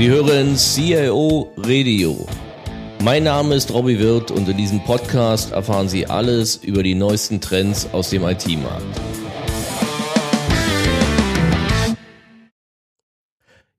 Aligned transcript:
Sie 0.00 0.08
hören 0.08 0.56
CIO 0.56 1.52
Radio. 1.58 2.26
Mein 3.04 3.24
Name 3.24 3.54
ist 3.54 3.70
Robbie 3.70 3.98
Wirth 3.98 4.30
und 4.30 4.48
in 4.48 4.56
diesem 4.56 4.82
Podcast 4.82 5.52
erfahren 5.52 5.90
Sie 5.90 6.06
alles 6.06 6.56
über 6.56 6.82
die 6.82 6.94
neuesten 6.94 7.42
Trends 7.42 7.86
aus 7.92 8.08
dem 8.08 8.22
IT-Markt. 8.24 8.98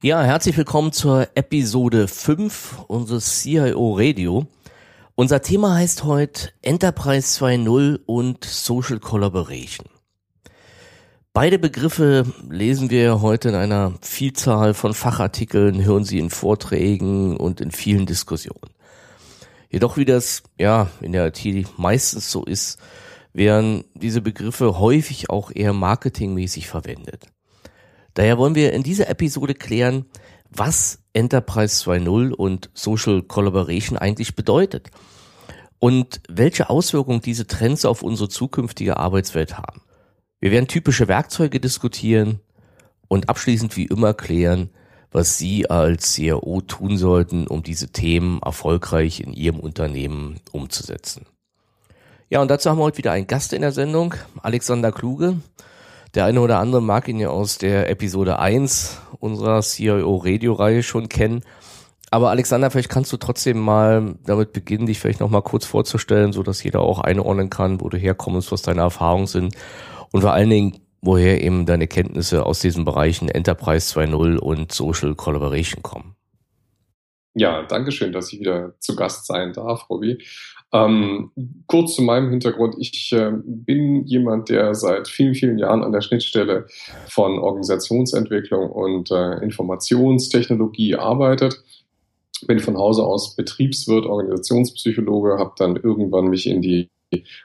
Ja, 0.03 0.21
herzlich 0.21 0.55
willkommen 0.55 0.91
zur 0.91 1.27
Episode 1.33 2.07
5 2.07 2.83
unseres 2.87 3.41
CIO 3.41 3.95
Radio. 3.97 4.45
Unser 5.15 5.41
Thema 5.41 5.73
heißt 5.73 6.03
heute 6.03 6.51
Enterprise 6.61 7.43
2.0 7.43 7.99
und 8.05 8.45
Social 8.45 8.99
Collaboration. 8.99 9.90
Beide 11.33 11.59
Begriffe 11.59 12.25
lesen 12.49 12.89
wir 12.89 13.21
heute 13.21 13.47
in 13.47 13.55
einer 13.55 13.93
Vielzahl 14.01 14.73
von 14.73 14.93
Fachartikeln, 14.93 15.81
hören 15.85 16.03
sie 16.03 16.19
in 16.19 16.29
Vorträgen 16.29 17.37
und 17.37 17.61
in 17.61 17.71
vielen 17.71 18.05
Diskussionen. 18.05 18.73
Jedoch 19.69 19.95
wie 19.95 20.03
das 20.03 20.43
ja 20.59 20.89
in 20.99 21.13
der 21.13 21.27
IT 21.27 21.79
meistens 21.79 22.29
so 22.29 22.43
ist, 22.43 22.79
werden 23.31 23.85
diese 23.93 24.19
Begriffe 24.19 24.77
häufig 24.77 25.29
auch 25.29 25.51
eher 25.55 25.71
marketingmäßig 25.71 26.67
verwendet. 26.67 27.27
Daher 28.13 28.37
wollen 28.37 28.55
wir 28.55 28.73
in 28.73 28.83
dieser 28.83 29.07
Episode 29.07 29.55
klären, 29.55 30.07
was 30.49 30.99
Enterprise 31.13 31.81
2.0 31.89 32.33
und 32.33 32.69
Social 32.73 33.21
Collaboration 33.21 33.97
eigentlich 33.97 34.35
bedeutet 34.35 34.91
und 35.79 36.19
welche 36.27 36.69
Auswirkungen 36.69 37.21
diese 37.21 37.47
Trends 37.47 37.85
auf 37.85 38.03
unsere 38.03 38.27
zukünftige 38.27 38.97
Arbeitswelt 38.97 39.57
haben. 39.57 39.81
Wir 40.41 40.49
werden 40.49 40.67
typische 40.67 41.07
Werkzeuge 41.07 41.59
diskutieren 41.59 42.39
und 43.07 43.29
abschließend 43.29 43.77
wie 43.77 43.85
immer 43.85 44.15
klären, 44.15 44.71
was 45.11 45.37
Sie 45.37 45.69
als 45.69 46.15
CRO 46.15 46.61
tun 46.61 46.97
sollten, 46.97 47.45
um 47.45 47.61
diese 47.61 47.89
Themen 47.89 48.41
erfolgreich 48.41 49.19
in 49.19 49.33
Ihrem 49.33 49.59
Unternehmen 49.59 50.39
umzusetzen. 50.51 51.27
Ja, 52.31 52.41
und 52.41 52.49
dazu 52.49 52.71
haben 52.71 52.79
wir 52.79 52.85
heute 52.85 52.97
wieder 52.97 53.11
einen 53.11 53.27
Gast 53.27 53.53
in 53.53 53.61
der 53.61 53.71
Sendung, 53.71 54.15
Alexander 54.41 54.91
Kluge. 54.91 55.35
Der 56.15 56.25
eine 56.25 56.41
oder 56.41 56.57
andere 56.57 56.81
mag 56.81 57.07
ihn 57.07 57.19
ja 57.19 57.29
aus 57.29 57.59
der 57.59 57.87
Episode 57.91 58.39
1 58.39 58.97
unserer 59.19 59.61
CIO 59.61 60.15
Radio 60.15 60.53
Reihe 60.53 60.81
schon 60.81 61.07
kennen. 61.07 61.43
Aber 62.09 62.31
Alexander, 62.31 62.71
vielleicht 62.71 62.89
kannst 62.89 63.13
du 63.13 63.17
trotzdem 63.17 63.59
mal 63.59 64.15
damit 64.25 64.53
beginnen, 64.53 64.87
dich 64.87 64.99
vielleicht 64.99 65.19
noch 65.19 65.29
mal 65.29 65.41
kurz 65.41 65.65
vorzustellen, 65.65 66.33
so 66.33 66.41
dass 66.41 66.63
jeder 66.63 66.79
auch 66.79 66.99
einordnen 66.99 67.51
kann, 67.51 67.79
wo 67.79 67.89
du 67.89 67.97
herkommst, 67.97 68.51
was 68.51 68.63
deine 68.63 68.81
Erfahrungen 68.81 69.27
sind 69.27 69.55
und 70.11 70.21
vor 70.21 70.33
allen 70.33 70.49
Dingen, 70.49 70.79
woher 71.01 71.41
eben 71.43 71.65
deine 71.65 71.87
Kenntnisse 71.87 72.45
aus 72.45 72.59
diesen 72.59 72.85
Bereichen 72.85 73.29
Enterprise 73.29 73.97
2.0 73.99 74.37
und 74.37 74.71
Social 74.71 75.15
Collaboration 75.15 75.81
kommen. 75.81 76.15
Ja, 77.33 77.63
danke 77.63 77.91
schön, 77.91 78.11
dass 78.11 78.31
ich 78.33 78.39
wieder 78.39 78.73
zu 78.79 78.95
Gast 78.95 79.25
sein 79.25 79.53
darf, 79.53 79.89
Robbie. 79.89 80.17
Ähm, 80.73 81.31
kurz 81.67 81.95
zu 81.95 82.01
meinem 82.01 82.29
Hintergrund. 82.29 82.75
Ich 82.77 83.11
äh, 83.13 83.31
bin 83.43 84.05
jemand, 84.05 84.49
der 84.49 84.73
seit 84.73 85.07
vielen, 85.07 85.35
vielen 85.35 85.57
Jahren 85.57 85.83
an 85.83 85.91
der 85.91 86.01
Schnittstelle 86.01 86.65
von 87.07 87.39
Organisationsentwicklung 87.39 88.69
und 88.69 89.11
äh, 89.11 89.43
Informationstechnologie 89.43 90.95
arbeitet. 90.95 91.61
Bin 92.47 92.59
von 92.59 92.77
Hause 92.77 93.03
aus 93.03 93.35
Betriebswirt, 93.35 94.05
Organisationspsychologe, 94.05 95.37
habe 95.37 95.53
dann 95.57 95.75
irgendwann 95.75 96.27
mich 96.27 96.47
in 96.47 96.61
die 96.61 96.89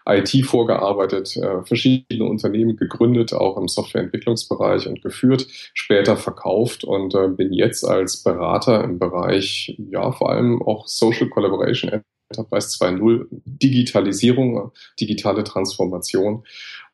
IT 0.06 0.44
vorgearbeitet, 0.44 1.36
äh, 1.36 1.64
verschiedene 1.64 2.24
Unternehmen 2.24 2.76
gegründet, 2.76 3.32
auch 3.32 3.56
im 3.56 3.68
Softwareentwicklungsbereich 3.68 4.86
und 4.86 5.02
geführt, 5.02 5.46
später 5.74 6.16
verkauft 6.16 6.84
und 6.84 7.14
äh, 7.14 7.28
bin 7.28 7.52
jetzt 7.52 7.84
als 7.84 8.22
Berater 8.22 8.84
im 8.84 8.98
Bereich, 8.98 9.76
ja, 9.90 10.12
vor 10.12 10.30
allem 10.30 10.62
auch 10.62 10.86
Social 10.86 11.28
Collaboration, 11.28 12.02
Enterprise 12.30 12.68
2.0, 12.76 13.26
Digitalisierung, 13.30 14.72
digitale 15.00 15.44
Transformation 15.44 16.44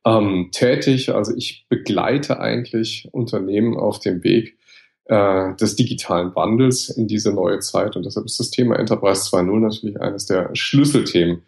ähm, 0.04 0.48
tätig. 0.52 1.14
Also 1.14 1.34
ich 1.36 1.66
begleite 1.68 2.40
eigentlich 2.40 3.08
Unternehmen 3.12 3.76
auf 3.76 3.98
dem 4.00 4.22
Weg, 4.24 4.58
äh, 5.06 5.54
des 5.56 5.76
digitalen 5.76 6.34
Wandels 6.36 6.88
in 6.88 7.08
diese 7.08 7.32
neue 7.32 7.58
Zeit. 7.58 7.96
Und 7.96 8.06
deshalb 8.06 8.26
ist 8.26 8.38
das 8.38 8.50
Thema 8.50 8.78
Enterprise 8.78 9.28
2.0 9.28 9.58
natürlich 9.60 10.00
eines 10.00 10.26
der 10.26 10.50
Schlüsselthemen 10.54 11.42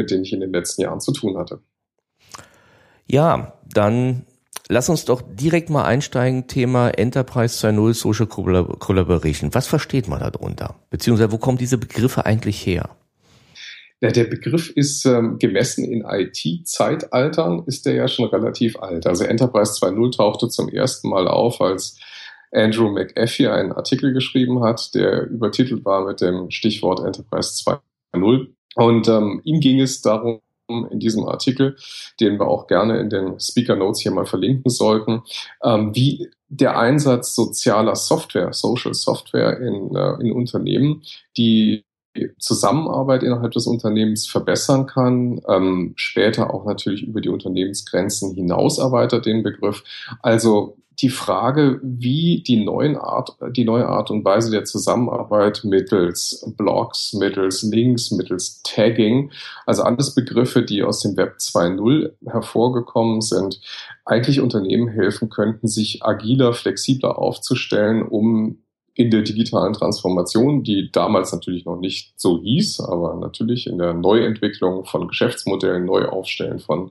mit 0.00 0.10
denen 0.10 0.24
ich 0.24 0.32
in 0.32 0.40
den 0.40 0.52
letzten 0.52 0.82
Jahren 0.82 1.00
zu 1.00 1.12
tun 1.12 1.36
hatte. 1.36 1.60
Ja, 3.06 3.52
dann 3.66 4.24
lass 4.68 4.88
uns 4.88 5.04
doch 5.04 5.20
direkt 5.22 5.68
mal 5.68 5.84
einsteigen, 5.84 6.46
Thema 6.46 6.88
Enterprise 6.90 7.66
2.0 7.66 7.94
Social 7.94 8.26
Collaboration. 8.26 9.52
Was 9.52 9.66
versteht 9.66 10.08
man 10.08 10.20
darunter? 10.20 10.76
Beziehungsweise 10.88 11.32
wo 11.32 11.38
kommen 11.38 11.58
diese 11.58 11.76
Begriffe 11.76 12.24
eigentlich 12.24 12.64
her? 12.64 12.96
Ja, 14.00 14.10
der 14.10 14.24
Begriff 14.24 14.70
ist 14.70 15.04
ähm, 15.04 15.38
gemessen 15.38 15.84
in 15.84 16.02
IT-Zeitaltern, 16.06 17.64
ist 17.66 17.84
der 17.84 17.94
ja 17.94 18.08
schon 18.08 18.24
relativ 18.26 18.78
alt. 18.78 19.06
Also 19.06 19.24
Enterprise 19.24 19.72
2.0 19.74 20.16
tauchte 20.16 20.48
zum 20.48 20.70
ersten 20.70 21.10
Mal 21.10 21.28
auf, 21.28 21.60
als 21.60 21.98
Andrew 22.50 22.88
McAfee 22.88 23.48
einen 23.48 23.72
Artikel 23.72 24.14
geschrieben 24.14 24.62
hat, 24.62 24.94
der 24.94 25.28
übertitelt 25.28 25.84
war 25.84 26.06
mit 26.06 26.22
dem 26.22 26.50
Stichwort 26.50 27.00
Enterprise 27.00 27.62
2.0. 27.62 28.48
Und 28.76 29.08
ähm, 29.08 29.40
ihm 29.44 29.60
ging 29.60 29.80
es 29.80 30.00
darum, 30.00 30.40
in 30.90 31.00
diesem 31.00 31.26
Artikel, 31.26 31.76
den 32.20 32.38
wir 32.38 32.46
auch 32.46 32.68
gerne 32.68 33.00
in 33.00 33.10
den 33.10 33.40
Speaker 33.40 33.74
Notes 33.74 34.02
hier 34.02 34.12
mal 34.12 34.26
verlinken 34.26 34.70
sollten, 34.70 35.22
ähm, 35.64 35.94
wie 35.94 36.30
der 36.48 36.78
Einsatz 36.78 37.34
sozialer 37.34 37.96
Software, 37.96 38.52
Social 38.52 38.94
Software 38.94 39.58
in, 39.60 39.94
äh, 39.94 40.12
in 40.20 40.32
Unternehmen, 40.32 41.02
die 41.36 41.84
Zusammenarbeit 42.38 43.22
innerhalb 43.22 43.52
des 43.52 43.66
Unternehmens 43.66 44.26
verbessern 44.26 44.86
kann, 44.86 45.40
ähm, 45.48 45.92
später 45.96 46.52
auch 46.52 46.64
natürlich 46.64 47.02
über 47.02 47.20
die 47.20 47.28
Unternehmensgrenzen 47.28 48.34
hinaus 48.34 48.78
erweitert 48.78 49.26
den 49.26 49.42
Begriff. 49.42 49.84
Also 50.20 50.76
die 51.00 51.08
Frage, 51.08 51.80
wie 51.82 52.42
die, 52.46 52.62
neuen 52.62 52.96
Art, 52.96 53.36
die 53.52 53.64
neue 53.64 53.86
Art 53.86 54.10
und 54.10 54.24
Weise 54.24 54.50
der 54.50 54.64
Zusammenarbeit 54.64 55.62
mittels 55.64 56.44
Blogs, 56.56 57.14
mittels 57.14 57.62
Links, 57.62 58.10
mittels 58.10 58.62
Tagging, 58.62 59.30
also 59.64 59.82
alles 59.82 60.14
Begriffe, 60.14 60.62
die 60.62 60.82
aus 60.82 61.00
dem 61.00 61.16
Web 61.16 61.36
2.0 61.38 62.12
hervorgekommen 62.26 63.22
sind, 63.22 63.60
eigentlich 64.04 64.40
Unternehmen 64.40 64.88
helfen 64.88 65.30
könnten, 65.30 65.68
sich 65.68 66.04
agiler, 66.04 66.52
flexibler 66.52 67.18
aufzustellen, 67.18 68.02
um 68.02 68.58
in 68.94 69.10
der 69.10 69.22
digitalen 69.22 69.72
Transformation, 69.72 70.62
die 70.62 70.90
damals 70.92 71.32
natürlich 71.32 71.64
noch 71.64 71.78
nicht 71.78 72.12
so 72.16 72.40
hieß, 72.40 72.80
aber 72.80 73.14
natürlich 73.16 73.66
in 73.66 73.78
der 73.78 73.94
Neuentwicklung 73.94 74.84
von 74.84 75.08
Geschäftsmodellen, 75.08 75.84
Neuaufstellen 75.84 76.58
von 76.58 76.90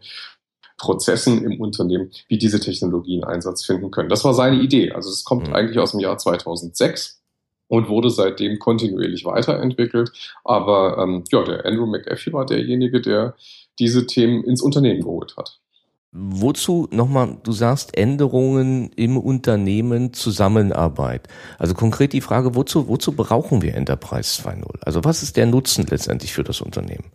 Prozessen 0.78 1.44
im 1.44 1.60
Unternehmen, 1.60 2.10
wie 2.28 2.38
diese 2.38 2.60
Technologien 2.60 3.24
Einsatz 3.24 3.66
finden 3.66 3.92
können. 3.92 4.10
Das 4.10 4.24
war 4.24 4.34
seine 4.34 4.62
Idee. 4.62 4.92
Also 4.92 5.10
es 5.10 5.24
kommt 5.24 5.50
mhm. 5.50 5.56
eigentlich 5.56 5.80
aus 5.80 5.92
dem 5.92 6.00
Jahr 6.00 6.18
2006 6.18 7.22
und 7.68 7.90
wurde 7.90 8.10
seitdem 8.10 8.60
kontinuierlich 8.60 9.26
weiterentwickelt. 9.26 10.12
Aber 10.44 10.98
ähm, 10.98 11.24
ja, 11.32 11.44
der 11.44 11.66
Andrew 11.66 11.86
McAfee 11.86 12.34
war 12.34 12.46
derjenige, 12.46 13.02
der 13.02 13.36
diese 13.78 14.08
Themen 14.08 14.44
ins 14.44 14.62
Unternehmen 14.62 15.02
geholt 15.02 15.36
hat. 15.38 15.60
Wozu 16.12 16.88
nochmal, 16.92 17.38
du 17.44 17.52
sagst 17.52 17.96
Änderungen 17.96 18.92
im 18.96 19.18
Unternehmen, 19.18 20.14
Zusammenarbeit. 20.14 21.28
Also 21.60 21.76
konkret 21.76 22.14
die 22.14 22.22
Frage, 22.22 22.56
wozu, 22.56 22.88
wozu 22.88 23.12
brauchen 23.12 23.62
wir 23.62 23.76
Enterprise 23.76 24.42
2.0? 24.42 24.80
Also 24.82 25.04
was 25.04 25.22
ist 25.22 25.38
der 25.38 25.46
Nutzen 25.46 25.86
letztendlich 25.88 26.34
für 26.34 26.44
das 26.44 26.62
Unternehmen? 26.62 27.12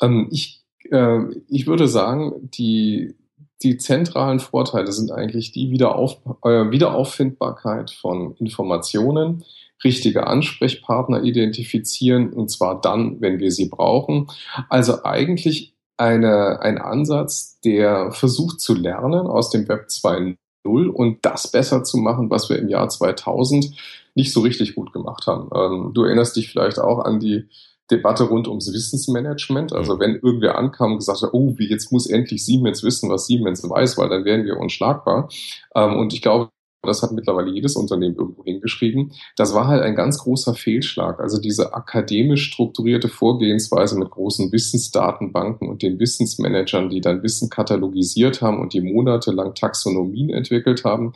Ähm, 0.00 0.28
ich 0.30 0.66
äh, 0.90 1.20
ich 1.48 1.66
würde 1.66 1.88
sagen, 1.88 2.32
die, 2.54 3.14
die 3.62 3.78
zentralen 3.78 4.40
Vorteile 4.40 4.92
sind 4.92 5.10
eigentlich 5.10 5.52
die 5.52 5.70
Wiederauf, 5.70 6.18
äh, 6.44 6.70
Wiederauffindbarkeit 6.70 7.90
von 7.90 8.34
Informationen, 8.36 9.44
richtige 9.84 10.26
Ansprechpartner 10.26 11.22
identifizieren 11.22 12.32
und 12.32 12.50
zwar 12.50 12.80
dann, 12.80 13.20
wenn 13.20 13.38
wir 13.38 13.50
sie 13.52 13.68
brauchen. 13.68 14.28
Also 14.70 15.04
eigentlich 15.04 15.74
eine, 15.96 16.60
ein 16.60 16.78
Ansatz, 16.78 17.60
der 17.60 18.12
versucht 18.12 18.60
zu 18.60 18.74
lernen 18.74 19.26
aus 19.26 19.50
dem 19.50 19.68
Web 19.68 19.86
2.0 19.88 20.88
und 20.88 21.24
das 21.24 21.50
besser 21.50 21.84
zu 21.84 21.98
machen, 21.98 22.30
was 22.30 22.48
wir 22.50 22.58
im 22.58 22.68
Jahr 22.68 22.88
2000 22.88 23.74
nicht 24.14 24.32
so 24.32 24.40
richtig 24.40 24.74
gut 24.74 24.92
gemacht 24.92 25.26
haben. 25.26 25.50
Ähm, 25.54 25.92
du 25.94 26.04
erinnerst 26.04 26.36
dich 26.36 26.50
vielleicht 26.50 26.78
auch 26.78 27.00
an 27.00 27.20
die 27.20 27.48
Debatte 27.90 28.24
rund 28.24 28.48
ums 28.48 28.72
Wissensmanagement. 28.72 29.72
Also 29.72 29.96
mhm. 29.96 30.00
wenn 30.00 30.14
irgendwer 30.16 30.58
ankam 30.58 30.92
und 30.92 30.98
gesagt 30.98 31.22
hat, 31.22 31.30
oh, 31.32 31.54
wie 31.56 31.68
jetzt 31.68 31.92
muss 31.92 32.06
endlich 32.06 32.44
Siemens 32.44 32.82
wissen, 32.82 33.10
was 33.10 33.26
Siemens 33.26 33.68
weiß, 33.68 33.96
weil 33.98 34.08
dann 34.08 34.24
wären 34.24 34.44
wir 34.44 34.58
unschlagbar. 34.58 35.28
Ähm, 35.74 35.96
und 35.96 36.12
ich 36.12 36.22
glaube, 36.22 36.50
das 36.86 37.02
hat 37.02 37.12
mittlerweile 37.12 37.50
jedes 37.50 37.76
Unternehmen 37.76 38.16
irgendwo 38.16 38.44
hingeschrieben, 38.44 39.12
das 39.36 39.54
war 39.54 39.66
halt 39.66 39.82
ein 39.82 39.94
ganz 39.94 40.18
großer 40.18 40.54
Fehlschlag. 40.54 41.20
Also 41.20 41.40
diese 41.40 41.74
akademisch 41.74 42.50
strukturierte 42.50 43.08
Vorgehensweise 43.08 43.98
mit 43.98 44.10
großen 44.10 44.50
Wissensdatenbanken 44.52 45.68
und 45.68 45.82
den 45.82 45.98
Wissensmanagern, 45.98 46.88
die 46.88 47.00
dann 47.00 47.22
Wissen 47.22 47.50
katalogisiert 47.50 48.42
haben 48.42 48.60
und 48.60 48.72
die 48.72 48.80
monatelang 48.80 49.54
Taxonomien 49.54 50.30
entwickelt 50.30 50.84
haben. 50.84 51.12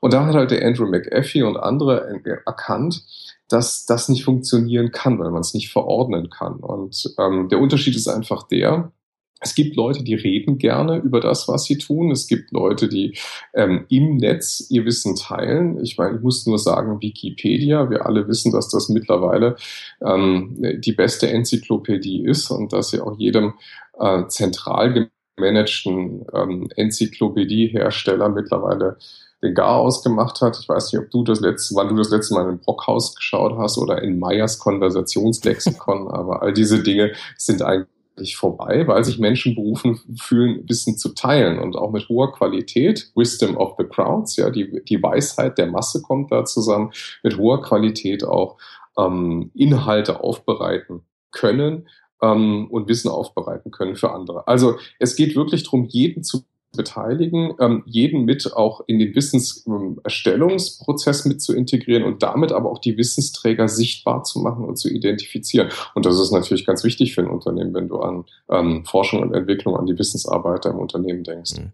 Und 0.00 0.14
da 0.14 0.26
hat 0.26 0.34
halt 0.34 0.50
der 0.50 0.66
Andrew 0.66 0.86
McAfee 0.86 1.42
und 1.42 1.56
andere 1.56 2.20
erkannt, 2.46 3.04
dass 3.48 3.84
das 3.84 4.08
nicht 4.08 4.24
funktionieren 4.24 4.92
kann, 4.92 5.18
weil 5.18 5.30
man 5.30 5.40
es 5.40 5.54
nicht 5.54 5.70
verordnen 5.70 6.30
kann. 6.30 6.60
Und 6.60 7.14
ähm, 7.18 7.48
der 7.48 7.60
Unterschied 7.60 7.96
ist 7.96 8.08
einfach 8.08 8.44
der, 8.44 8.92
es 9.40 9.54
gibt 9.54 9.74
Leute, 9.74 10.04
die 10.04 10.14
reden 10.14 10.58
gerne 10.58 10.98
über 10.98 11.20
das, 11.20 11.48
was 11.48 11.64
sie 11.64 11.78
tun. 11.78 12.10
Es 12.10 12.26
gibt 12.26 12.52
Leute, 12.52 12.88
die 12.88 13.16
ähm, 13.54 13.86
im 13.88 14.18
Netz 14.18 14.66
ihr 14.68 14.84
Wissen 14.84 15.16
teilen. 15.16 15.82
Ich 15.82 15.96
meine, 15.96 16.16
ich 16.16 16.22
muss 16.22 16.46
nur 16.46 16.58
sagen, 16.58 17.00
Wikipedia. 17.00 17.88
Wir 17.88 18.04
alle 18.04 18.28
wissen, 18.28 18.52
dass 18.52 18.68
das 18.68 18.90
mittlerweile 18.90 19.56
ähm, 20.04 20.56
die 20.80 20.92
beste 20.92 21.30
Enzyklopädie 21.30 22.22
ist 22.24 22.50
und 22.50 22.72
dass 22.74 22.90
sie 22.90 23.00
auch 23.00 23.18
jedem 23.18 23.54
äh, 23.98 24.26
zentral 24.28 25.08
gemanagten 25.36 26.26
ähm, 26.34 26.68
Enzyklopädiehersteller 26.76 28.28
mittlerweile 28.28 28.98
den 29.42 29.54
Garaus 29.54 30.02
gemacht 30.02 30.42
hat. 30.42 30.58
Ich 30.60 30.68
weiß 30.68 30.92
nicht, 30.92 31.02
ob 31.02 31.10
du 31.10 31.24
das 31.24 31.40
letzte, 31.40 31.74
wann 31.76 31.88
du 31.88 31.94
das 31.94 32.10
letzte 32.10 32.34
Mal 32.34 32.50
in 32.50 32.58
Brockhaus 32.58 33.14
geschaut 33.14 33.56
hast 33.56 33.78
oder 33.78 34.02
in 34.02 34.18
Meyers 34.18 34.58
Konversationslexikon, 34.58 36.08
aber 36.12 36.42
all 36.42 36.52
diese 36.52 36.82
Dinge 36.82 37.12
sind 37.38 37.62
eigentlich 37.62 37.88
vorbei, 38.36 38.86
weil 38.86 39.04
sich 39.04 39.18
Menschen 39.18 39.54
berufen 39.54 40.00
fühlen, 40.18 40.68
Wissen 40.68 40.96
zu 40.96 41.14
teilen 41.14 41.58
und 41.58 41.76
auch 41.76 41.90
mit 41.90 42.08
hoher 42.08 42.32
Qualität, 42.32 43.10
Wisdom 43.14 43.56
of 43.56 43.74
the 43.78 43.84
Crowds, 43.84 44.36
ja, 44.36 44.50
die, 44.50 44.82
die 44.84 45.02
Weisheit 45.02 45.58
der 45.58 45.66
Masse 45.66 46.02
kommt 46.02 46.30
da 46.30 46.44
zusammen, 46.44 46.92
mit 47.22 47.38
hoher 47.38 47.62
Qualität 47.62 48.24
auch 48.24 48.58
ähm, 48.98 49.50
Inhalte 49.54 50.20
aufbereiten 50.20 51.02
können 51.30 51.88
ähm, 52.22 52.68
und 52.70 52.88
Wissen 52.88 53.08
aufbereiten 53.08 53.70
können 53.70 53.96
für 53.96 54.12
andere. 54.12 54.46
Also 54.46 54.76
es 54.98 55.16
geht 55.16 55.36
wirklich 55.36 55.64
darum, 55.64 55.86
jeden 55.86 56.22
zu 56.22 56.44
beteiligen, 56.76 57.54
ähm, 57.60 57.82
jeden 57.86 58.24
mit 58.24 58.54
auch 58.54 58.82
in 58.86 59.00
den 59.00 59.14
Wissenserstellungsprozess 59.14 61.24
mit 61.24 61.40
zu 61.42 61.54
integrieren 61.54 62.04
und 62.04 62.22
damit 62.22 62.52
aber 62.52 62.70
auch 62.70 62.78
die 62.78 62.96
Wissensträger 62.96 63.66
sichtbar 63.68 64.22
zu 64.22 64.38
machen 64.38 64.64
und 64.64 64.76
zu 64.76 64.88
identifizieren. 64.88 65.70
Und 65.94 66.06
das 66.06 66.20
ist 66.20 66.30
natürlich 66.30 66.66
ganz 66.66 66.84
wichtig 66.84 67.14
für 67.14 67.22
ein 67.22 67.30
Unternehmen, 67.30 67.74
wenn 67.74 67.88
du 67.88 67.98
an 67.98 68.24
ähm, 68.50 68.84
Forschung 68.84 69.20
und 69.20 69.34
Entwicklung, 69.34 69.76
an 69.76 69.86
die 69.86 69.98
Wissensarbeiter 69.98 70.70
im 70.70 70.78
Unternehmen 70.78 71.24
denkst. 71.24 71.58
Mhm. 71.58 71.72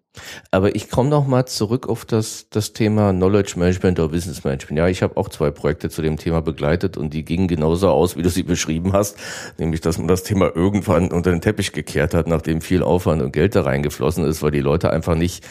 Aber 0.51 0.75
ich 0.75 0.91
komme 0.91 1.11
noch 1.11 1.27
mal 1.27 1.45
zurück 1.45 1.89
auf 1.89 2.07
das, 2.07 2.47
das 2.51 2.73
Thema 2.73 3.13
Knowledge 3.13 3.55
Management 3.57 3.99
oder 3.99 4.09
Business 4.09 4.45
Management. 4.45 4.79
Ja, 4.79 4.89
ich 4.89 5.03
habe 5.03 5.19
auch 5.19 5.29
zwei 5.29 5.51
Projekte 5.51 5.91
zu 5.91 6.01
dem 6.01 6.17
Thema 6.17 6.41
begleitet 6.41 6.97
und 6.97 7.13
die 7.13 7.25
gingen 7.25 7.49
genauso 7.49 7.91
aus, 7.91 8.17
wie 8.17 8.23
du 8.23 8.31
sie 8.31 8.43
beschrieben 8.43 8.95
hast, 8.95 9.19
nämlich 9.59 9.83
dass 9.83 9.99
man 9.99 10.09
das 10.09 10.23
Thema 10.23 10.51
irgendwann 10.55 11.13
unter 11.13 11.31
den 11.31 11.43
Teppich 11.43 11.73
gekehrt 11.73 12.15
hat, 12.15 12.27
nachdem 12.27 12.63
viel 12.63 12.83
Aufwand 12.83 13.21
und 13.21 13.33
Geld 13.33 13.55
da 13.55 13.63
reingeflossen 13.63 14.25
ist, 14.25 14.43
weil 14.43 14.53
die 14.53 14.61
Leute 14.61 14.86
Leute 14.87 14.93
einfach 14.93 15.15
nicht 15.17 15.45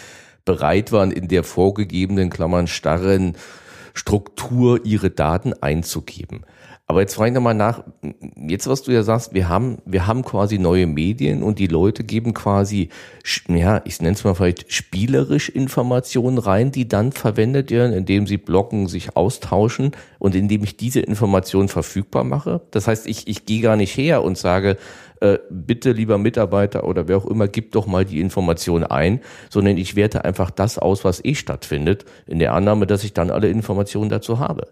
bereit 0.45 0.91
waren, 0.91 1.11
in 1.11 1.27
der 1.27 1.43
vorgegebenen, 1.43 2.29
Klammern, 2.29 2.67
starren 2.67 3.35
Struktur 3.93 4.85
ihre 4.85 5.09
Daten 5.09 5.53
einzugeben. 5.53 6.45
Aber 6.87 7.01
jetzt 7.01 7.15
frage 7.15 7.29
ich 7.29 7.33
nochmal 7.33 7.55
nach, 7.55 7.83
jetzt 8.47 8.67
was 8.67 8.83
du 8.83 8.91
ja 8.91 9.01
sagst, 9.01 9.33
wir 9.33 9.49
haben, 9.49 9.79
wir 9.85 10.05
haben 10.05 10.23
quasi 10.23 10.59
neue 10.59 10.85
Medien 10.85 11.41
und 11.41 11.57
die 11.57 11.65
Leute 11.65 12.03
geben 12.03 12.35
quasi, 12.35 12.89
ja, 13.47 13.81
ich 13.85 14.01
nenne 14.01 14.13
es 14.13 14.23
mal 14.23 14.35
vielleicht 14.35 14.71
spielerisch 14.71 15.49
Informationen 15.49 16.37
rein, 16.37 16.71
die 16.71 16.87
dann 16.87 17.11
verwendet 17.11 17.71
werden, 17.71 17.91
indem 17.91 18.27
sie 18.27 18.37
blocken, 18.37 18.87
sich 18.87 19.17
austauschen 19.17 19.93
und 20.19 20.35
indem 20.35 20.63
ich 20.63 20.77
diese 20.77 20.99
Informationen 20.99 21.69
verfügbar 21.69 22.23
mache. 22.23 22.61
Das 22.69 22.87
heißt, 22.87 23.07
ich, 23.07 23.27
ich 23.27 23.47
gehe 23.47 23.61
gar 23.61 23.77
nicht 23.77 23.97
her 23.97 24.23
und 24.23 24.37
sage, 24.37 24.77
äh, 25.21 25.39
bitte 25.49 25.91
lieber 25.91 26.19
Mitarbeiter 26.19 26.83
oder 26.83 27.07
wer 27.07 27.17
auch 27.17 27.25
immer, 27.25 27.47
gib 27.47 27.71
doch 27.71 27.87
mal 27.87 28.05
die 28.05 28.19
Information 28.19 28.83
ein, 28.83 29.21
sondern 29.49 29.77
ich 29.77 29.95
werte 29.95 30.23
einfach 30.23 30.51
das 30.51 30.77
aus, 30.77 31.03
was 31.03 31.25
eh 31.25 31.33
stattfindet, 31.33 32.05
in 32.27 32.37
der 32.37 32.53
Annahme, 32.53 32.85
dass 32.85 33.03
ich 33.03 33.13
dann 33.13 33.31
alle 33.31 33.47
Informationen 33.47 34.09
dazu 34.11 34.37
habe. 34.37 34.67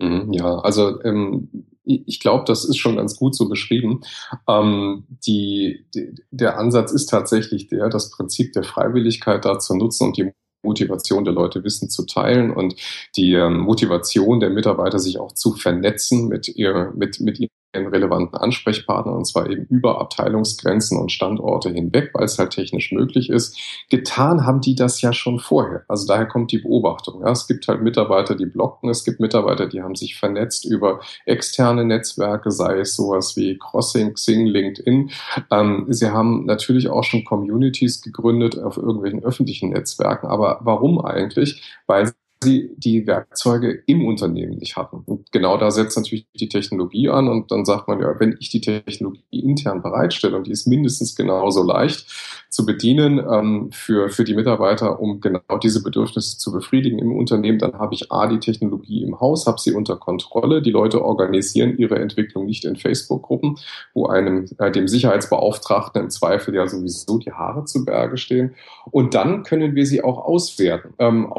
Mhm, 0.00 0.32
ja, 0.32 0.58
also 0.58 1.02
ähm, 1.04 1.66
ich 1.84 2.20
glaube, 2.20 2.44
das 2.46 2.64
ist 2.64 2.76
schon 2.76 2.96
ganz 2.96 3.16
gut 3.16 3.34
so 3.34 3.48
beschrieben. 3.48 4.02
Ähm, 4.48 5.04
die, 5.26 5.84
die, 5.94 6.14
der 6.30 6.58
Ansatz 6.58 6.92
ist 6.92 7.06
tatsächlich 7.06 7.68
der, 7.68 7.88
das 7.88 8.10
Prinzip 8.10 8.52
der 8.52 8.64
Freiwilligkeit 8.64 9.44
da 9.44 9.58
zu 9.58 9.74
nutzen 9.74 10.08
und 10.08 10.16
die 10.16 10.30
Motivation 10.62 11.24
der 11.24 11.34
Leute 11.34 11.64
Wissen 11.64 11.90
zu 11.90 12.06
teilen 12.06 12.52
und 12.52 12.76
die 13.16 13.34
ähm, 13.34 13.58
Motivation 13.58 14.38
der 14.38 14.50
Mitarbeiter, 14.50 14.98
sich 15.00 15.18
auch 15.18 15.32
zu 15.32 15.54
vernetzen 15.54 16.28
mit, 16.28 16.48
ihr, 16.48 16.92
mit, 16.96 17.20
mit 17.20 17.40
einen 17.72 17.86
relevanten 17.86 18.38
Ansprechpartner 18.38 19.14
und 19.14 19.26
zwar 19.26 19.48
eben 19.48 19.64
über 19.66 20.00
Abteilungsgrenzen 20.00 20.98
und 20.98 21.10
Standorte 21.10 21.70
hinweg, 21.70 22.10
weil 22.12 22.24
es 22.24 22.38
halt 22.38 22.50
technisch 22.50 22.92
möglich 22.92 23.30
ist. 23.30 23.58
Getan 23.88 24.44
haben 24.44 24.60
die 24.60 24.74
das 24.74 25.00
ja 25.00 25.12
schon 25.12 25.38
vorher. 25.38 25.84
Also 25.88 26.06
daher 26.06 26.26
kommt 26.26 26.52
die 26.52 26.58
Beobachtung. 26.58 27.22
Ja, 27.22 27.30
es 27.30 27.46
gibt 27.46 27.66
halt 27.68 27.82
Mitarbeiter, 27.82 28.34
die 28.34 28.46
blocken, 28.46 28.90
es 28.90 29.04
gibt 29.04 29.20
Mitarbeiter, 29.20 29.66
die 29.66 29.82
haben 29.82 29.94
sich 29.94 30.16
vernetzt 30.16 30.64
über 30.64 31.00
externe 31.24 31.84
Netzwerke, 31.84 32.50
sei 32.50 32.80
es 32.80 32.94
sowas 32.94 33.36
wie 33.36 33.58
Crossing, 33.58 34.14
Xing, 34.14 34.46
LinkedIn. 34.46 35.10
Ähm, 35.50 35.86
sie 35.88 36.10
haben 36.10 36.44
natürlich 36.44 36.88
auch 36.88 37.04
schon 37.04 37.24
Communities 37.24 38.02
gegründet 38.02 38.58
auf 38.58 38.76
irgendwelchen 38.76 39.24
öffentlichen 39.24 39.70
Netzwerken. 39.70 40.26
Aber 40.26 40.60
warum 40.62 41.02
eigentlich? 41.04 41.62
Weil 41.86 42.12
sie 42.42 42.70
die 42.76 43.06
Werkzeuge 43.06 43.82
im 43.86 44.04
Unternehmen 44.04 44.58
nicht 44.58 44.76
hatten. 44.76 45.02
Und 45.06 45.32
genau 45.32 45.56
da 45.56 45.70
setzt 45.70 45.96
natürlich 45.96 46.26
die 46.34 46.48
Technologie 46.48 47.08
an 47.08 47.28
und 47.28 47.50
dann 47.50 47.64
sagt 47.64 47.88
man 47.88 48.00
ja, 48.00 48.18
wenn 48.20 48.36
ich 48.40 48.50
die 48.50 48.60
Technologie 48.60 49.22
intern 49.30 49.82
bereitstelle 49.82 50.36
und 50.36 50.46
die 50.46 50.52
ist 50.52 50.66
mindestens 50.66 51.16
genauso 51.16 51.62
leicht 51.62 52.06
zu 52.50 52.66
bedienen 52.66 53.18
ähm, 53.18 53.70
für, 53.72 54.10
für 54.10 54.24
die 54.24 54.34
Mitarbeiter, 54.34 55.00
um 55.00 55.20
genau 55.20 55.40
diese 55.62 55.82
Bedürfnisse 55.82 56.36
zu 56.36 56.52
befriedigen 56.52 56.98
im 56.98 57.16
Unternehmen, 57.16 57.58
dann 57.58 57.74
habe 57.78 57.94
ich 57.94 58.12
A, 58.12 58.26
die 58.26 58.40
Technologie 58.40 59.02
im 59.02 59.20
Haus, 59.20 59.46
habe 59.46 59.58
sie 59.58 59.72
unter 59.72 59.96
Kontrolle. 59.96 60.60
Die 60.60 60.70
Leute 60.70 61.02
organisieren 61.02 61.78
ihre 61.78 61.98
Entwicklung 61.98 62.44
nicht 62.44 62.66
in 62.66 62.76
Facebook-Gruppen, 62.76 63.58
wo 63.94 64.06
einem 64.06 64.46
äh, 64.58 64.70
dem 64.70 64.86
Sicherheitsbeauftragten 64.86 66.02
im 66.02 66.10
Zweifel 66.10 66.54
ja 66.54 66.66
sowieso 66.68 67.18
die 67.18 67.32
Haare 67.32 67.64
zu 67.64 67.84
Berge 67.86 68.18
stehen. 68.18 68.54
Und 68.90 69.14
dann 69.14 69.44
können 69.44 69.74
wir 69.74 69.86
sie 69.86 70.04
auch 70.04 70.18
auswerten. 70.18 70.92
Ähm, 70.98 71.32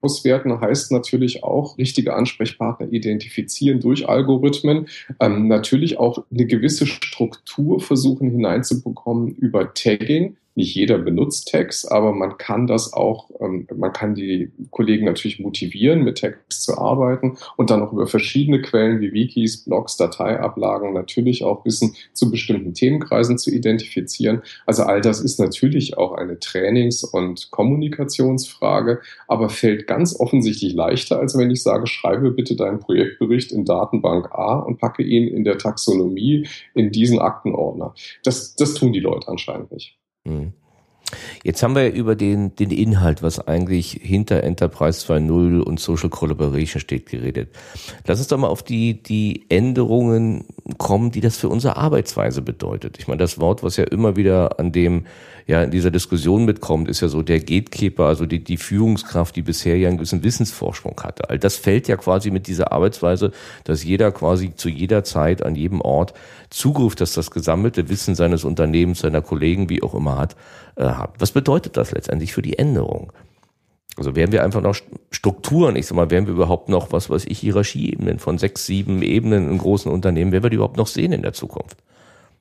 Auswerten 0.00 0.60
heißt 0.60 0.92
natürlich 0.92 1.42
auch 1.42 1.78
richtige 1.78 2.14
Ansprechpartner 2.14 2.92
identifizieren 2.92 3.80
durch 3.80 4.08
Algorithmen, 4.08 4.88
ähm, 5.20 5.48
natürlich 5.48 5.98
auch 5.98 6.24
eine 6.30 6.46
gewisse 6.46 6.86
Struktur 6.86 7.80
versuchen 7.80 8.30
hineinzubekommen 8.30 9.34
über 9.34 9.74
Tagging, 9.74 10.36
nicht 10.56 10.74
jeder 10.74 10.98
benutzt 10.98 11.48
Tags, 11.48 11.84
aber 11.84 12.12
man 12.12 12.38
kann 12.38 12.66
das 12.66 12.94
auch, 12.94 13.30
ähm, 13.40 13.68
man 13.76 13.92
kann 13.92 14.14
die 14.14 14.50
Kollegen 14.70 15.04
natürlich 15.04 15.38
motivieren, 15.38 16.02
mit 16.02 16.18
Tags 16.18 16.60
zu 16.62 16.78
arbeiten 16.78 17.36
und 17.56 17.70
dann 17.70 17.82
auch 17.82 17.92
über 17.92 18.06
verschiedene 18.06 18.62
Quellen 18.62 19.00
wie 19.00 19.12
Wikis, 19.12 19.64
Blogs, 19.64 19.98
Dateiablagen 19.98 20.94
natürlich 20.94 21.44
auch 21.44 21.64
Wissen 21.66 21.94
zu 22.14 22.30
bestimmten 22.30 22.72
Themenkreisen 22.72 23.36
zu 23.36 23.50
identifizieren. 23.50 24.42
Also 24.64 24.84
all 24.84 25.02
das 25.02 25.20
ist 25.20 25.38
natürlich 25.38 25.98
auch 25.98 26.12
eine 26.12 26.40
Trainings- 26.40 27.04
und 27.04 27.50
Kommunikationsfrage, 27.50 29.00
aber 29.28 29.50
fällt 29.50 29.86
ganz 29.86 30.18
offensichtlich 30.18 30.72
leichter, 30.72 31.18
als 31.20 31.36
wenn 31.36 31.50
ich 31.50 31.62
sage, 31.62 31.86
schreibe 31.86 32.30
bitte 32.30 32.56
deinen 32.56 32.80
Projektbericht 32.80 33.52
in 33.52 33.66
Datenbank 33.66 34.32
A 34.32 34.60
und 34.60 34.78
packe 34.78 35.02
ihn 35.02 35.28
in 35.28 35.44
der 35.44 35.58
Taxonomie 35.58 36.48
in 36.74 36.90
diesen 36.90 37.18
Aktenordner. 37.18 37.94
Das, 38.24 38.56
das 38.56 38.72
tun 38.72 38.94
die 38.94 39.00
Leute 39.00 39.28
anscheinend 39.28 39.70
nicht. 39.70 39.98
Mhm. 40.26 40.52
Jetzt 41.44 41.62
haben 41.62 41.76
wir 41.76 41.92
über 41.92 42.16
den, 42.16 42.56
den 42.56 42.70
Inhalt, 42.70 43.22
was 43.22 43.38
eigentlich 43.46 44.00
hinter 44.02 44.42
Enterprise 44.42 45.06
2.0 45.06 45.60
und 45.60 45.78
Social 45.78 46.08
Collaboration 46.08 46.80
steht, 46.80 47.06
geredet. 47.06 47.50
Lass 48.06 48.18
uns 48.18 48.26
doch 48.28 48.38
mal 48.38 48.48
auf 48.48 48.64
die, 48.64 49.00
die 49.02 49.46
Änderungen 49.48 50.44
kommen, 50.78 51.12
die 51.12 51.20
das 51.20 51.36
für 51.36 51.48
unsere 51.48 51.76
Arbeitsweise 51.76 52.42
bedeutet. 52.42 52.98
Ich 52.98 53.06
meine, 53.06 53.18
das 53.18 53.38
Wort, 53.38 53.62
was 53.62 53.76
ja 53.76 53.84
immer 53.84 54.16
wieder 54.16 54.58
an 54.58 54.72
dem 54.72 55.06
ja 55.46 55.62
in 55.62 55.70
dieser 55.70 55.90
Diskussion 55.90 56.44
mitkommt, 56.44 56.88
ist 56.88 57.00
ja 57.00 57.08
so 57.08 57.22
der 57.22 57.38
Gatekeeper, 57.38 58.04
also 58.04 58.26
die, 58.26 58.42
die 58.42 58.56
Führungskraft, 58.56 59.36
die 59.36 59.42
bisher 59.42 59.78
ja 59.78 59.88
einen 59.88 59.98
gewissen 59.98 60.24
Wissensvorsprung 60.24 61.00
hatte. 61.02 61.30
All 61.30 61.38
das 61.38 61.56
fällt 61.56 61.86
ja 61.86 61.96
quasi 61.96 62.30
mit 62.30 62.48
dieser 62.48 62.72
Arbeitsweise, 62.72 63.30
dass 63.64 63.84
jeder 63.84 64.10
quasi 64.10 64.54
zu 64.54 64.68
jeder 64.68 65.04
Zeit 65.04 65.44
an 65.44 65.54
jedem 65.54 65.80
Ort 65.80 66.14
Zugriff, 66.50 66.96
dass 66.96 67.12
das 67.12 67.30
gesammelte 67.30 67.88
Wissen 67.88 68.14
seines 68.16 68.44
Unternehmens, 68.44 69.00
seiner 69.00 69.22
Kollegen, 69.22 69.68
wie 69.70 69.82
auch 69.82 69.94
immer 69.94 70.18
hat, 70.18 70.36
äh, 70.74 70.84
hat. 70.84 71.14
Was 71.18 71.30
bedeutet 71.30 71.76
das 71.76 71.92
letztendlich 71.92 72.32
für 72.32 72.42
die 72.42 72.58
Änderung? 72.58 73.12
Also 73.96 74.14
werden 74.14 74.32
wir 74.32 74.44
einfach 74.44 74.60
noch 74.60 74.76
Strukturen, 75.10 75.76
ich 75.76 75.86
sag 75.86 75.96
mal, 75.96 76.10
werden 76.10 76.26
wir 76.26 76.34
überhaupt 76.34 76.68
noch, 76.68 76.92
was 76.92 77.08
weiß 77.08 77.24
ich, 77.26 77.38
Hierarchieebenen 77.38 78.18
von 78.18 78.36
sechs, 78.36 78.66
sieben 78.66 79.00
Ebenen 79.02 79.50
in 79.50 79.58
großen 79.58 79.90
Unternehmen, 79.90 80.32
werden 80.32 80.42
wir 80.42 80.50
die 80.50 80.56
überhaupt 80.56 80.76
noch 80.76 80.86
sehen 80.86 81.12
in 81.12 81.22
der 81.22 81.32
Zukunft? 81.32 81.78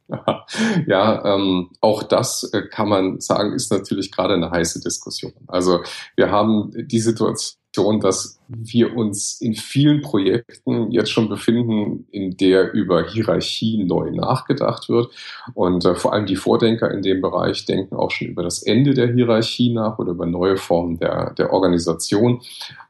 Ja, 0.87 1.35
ähm, 1.35 1.69
auch 1.81 2.03
das 2.03 2.49
äh, 2.53 2.63
kann 2.63 2.89
man 2.89 3.19
sagen, 3.19 3.53
ist 3.53 3.71
natürlich 3.71 4.11
gerade 4.11 4.35
eine 4.35 4.51
heiße 4.51 4.81
Diskussion. 4.81 5.33
Also 5.47 5.79
wir 6.15 6.31
haben 6.31 6.71
die 6.75 6.99
Situation, 6.99 7.99
dass 7.99 8.39
wir 8.47 8.95
uns 8.95 9.41
in 9.41 9.55
vielen 9.55 10.01
Projekten 10.01 10.91
jetzt 10.91 11.09
schon 11.09 11.27
befinden, 11.27 12.07
in 12.11 12.37
der 12.37 12.73
über 12.73 13.07
Hierarchie 13.07 13.83
neu 13.83 14.11
nachgedacht 14.11 14.87
wird. 14.89 15.11
Und 15.53 15.83
äh, 15.85 15.95
vor 15.95 16.13
allem 16.13 16.25
die 16.25 16.35
Vordenker 16.35 16.91
in 16.91 17.01
dem 17.01 17.21
Bereich 17.21 17.65
denken 17.65 17.95
auch 17.95 18.11
schon 18.11 18.27
über 18.27 18.43
das 18.43 18.63
Ende 18.63 18.93
der 18.93 19.11
Hierarchie 19.11 19.73
nach 19.73 19.97
oder 19.97 20.11
über 20.11 20.25
neue 20.25 20.57
Formen 20.57 20.97
der, 20.99 21.33
der 21.33 21.51
Organisation. 21.51 22.41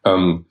Ähm, 0.04 0.46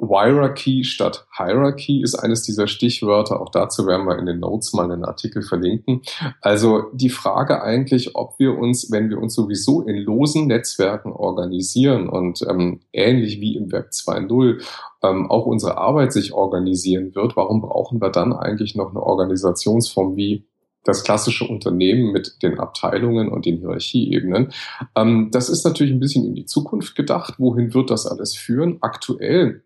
Hierarchy 0.00 0.84
statt 0.84 1.26
Hierarchy 1.36 2.02
ist 2.02 2.14
eines 2.14 2.42
dieser 2.42 2.66
Stichwörter. 2.66 3.40
Auch 3.40 3.50
dazu 3.50 3.86
werden 3.86 4.06
wir 4.06 4.18
in 4.18 4.26
den 4.26 4.40
Notes 4.40 4.72
mal 4.72 4.90
einen 4.90 5.04
Artikel 5.04 5.42
verlinken. 5.42 6.02
Also 6.40 6.84
die 6.92 7.10
Frage 7.10 7.62
eigentlich, 7.62 8.16
ob 8.16 8.38
wir 8.38 8.56
uns, 8.56 8.90
wenn 8.90 9.10
wir 9.10 9.18
uns 9.18 9.34
sowieso 9.34 9.82
in 9.82 9.96
losen 9.96 10.46
Netzwerken 10.46 11.12
organisieren 11.12 12.08
und 12.08 12.42
ähm, 12.48 12.80
ähnlich 12.92 13.40
wie 13.40 13.56
im 13.56 13.70
Web 13.72 13.90
2.0 13.92 14.62
ähm, 15.02 15.30
auch 15.30 15.46
unsere 15.46 15.76
Arbeit 15.76 16.12
sich 16.12 16.32
organisieren 16.32 17.14
wird, 17.14 17.36
warum 17.36 17.60
brauchen 17.60 18.00
wir 18.00 18.10
dann 18.10 18.32
eigentlich 18.32 18.74
noch 18.74 18.90
eine 18.90 19.02
Organisationsform 19.02 20.16
wie 20.16 20.46
das 20.84 21.04
klassische 21.04 21.44
Unternehmen 21.44 22.10
mit 22.10 22.42
den 22.42 22.58
Abteilungen 22.58 23.28
und 23.28 23.44
den 23.44 23.58
Hierarchieebenen. 23.58 24.52
Ähm, 24.96 25.28
das 25.30 25.50
ist 25.50 25.64
natürlich 25.64 25.92
ein 25.92 26.00
bisschen 26.00 26.24
in 26.24 26.34
die 26.34 26.46
Zukunft 26.46 26.96
gedacht. 26.96 27.34
Wohin 27.38 27.74
wird 27.74 27.90
das 27.90 28.06
alles 28.06 28.34
führen? 28.34 28.78
Aktuell 28.80 29.62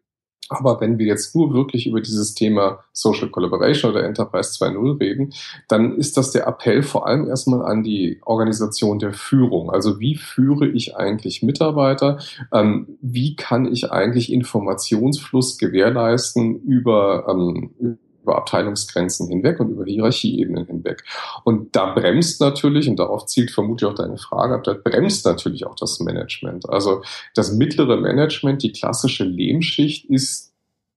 aber 0.48 0.80
wenn 0.80 0.98
wir 0.98 1.06
jetzt 1.06 1.34
nur 1.34 1.52
wirklich 1.52 1.86
über 1.86 2.00
dieses 2.00 2.34
Thema 2.34 2.80
Social 2.92 3.28
Collaboration 3.28 3.92
oder 3.92 4.04
Enterprise 4.04 4.50
2.0 4.50 5.00
reden, 5.00 5.32
dann 5.68 5.96
ist 5.96 6.16
das 6.16 6.32
der 6.32 6.46
Appell 6.46 6.82
vor 6.82 7.06
allem 7.06 7.26
erstmal 7.26 7.64
an 7.64 7.82
die 7.82 8.20
Organisation 8.24 8.98
der 8.98 9.12
Führung. 9.12 9.70
Also 9.70 10.00
wie 10.00 10.16
führe 10.16 10.68
ich 10.68 10.96
eigentlich 10.96 11.42
Mitarbeiter? 11.42 12.18
Ähm, 12.52 12.98
wie 13.00 13.36
kann 13.36 13.70
ich 13.70 13.90
eigentlich 13.90 14.32
Informationsfluss 14.32 15.58
gewährleisten 15.58 16.60
über, 16.62 17.26
ähm, 17.28 17.98
über 18.24 18.36
Abteilungsgrenzen 18.36 19.28
hinweg 19.28 19.60
und 19.60 19.70
über 19.70 19.84
Hierarchieebenen 19.84 20.66
hinweg. 20.66 21.04
Und 21.44 21.76
da 21.76 21.94
bremst 21.94 22.40
natürlich, 22.40 22.88
und 22.88 22.96
darauf 22.96 23.26
zielt 23.26 23.50
vermutlich 23.50 23.88
auch 23.88 23.94
deine 23.94 24.16
Frage 24.16 24.54
ab, 24.54 24.64
da 24.64 24.72
bremst 24.72 25.24
natürlich 25.26 25.66
auch 25.66 25.76
das 25.76 26.00
Management. 26.00 26.68
Also 26.68 27.02
das 27.34 27.52
mittlere 27.52 27.98
Management, 27.98 28.62
die 28.62 28.72
klassische 28.72 29.24
Lehmschicht 29.24 30.06
ist 30.06 30.52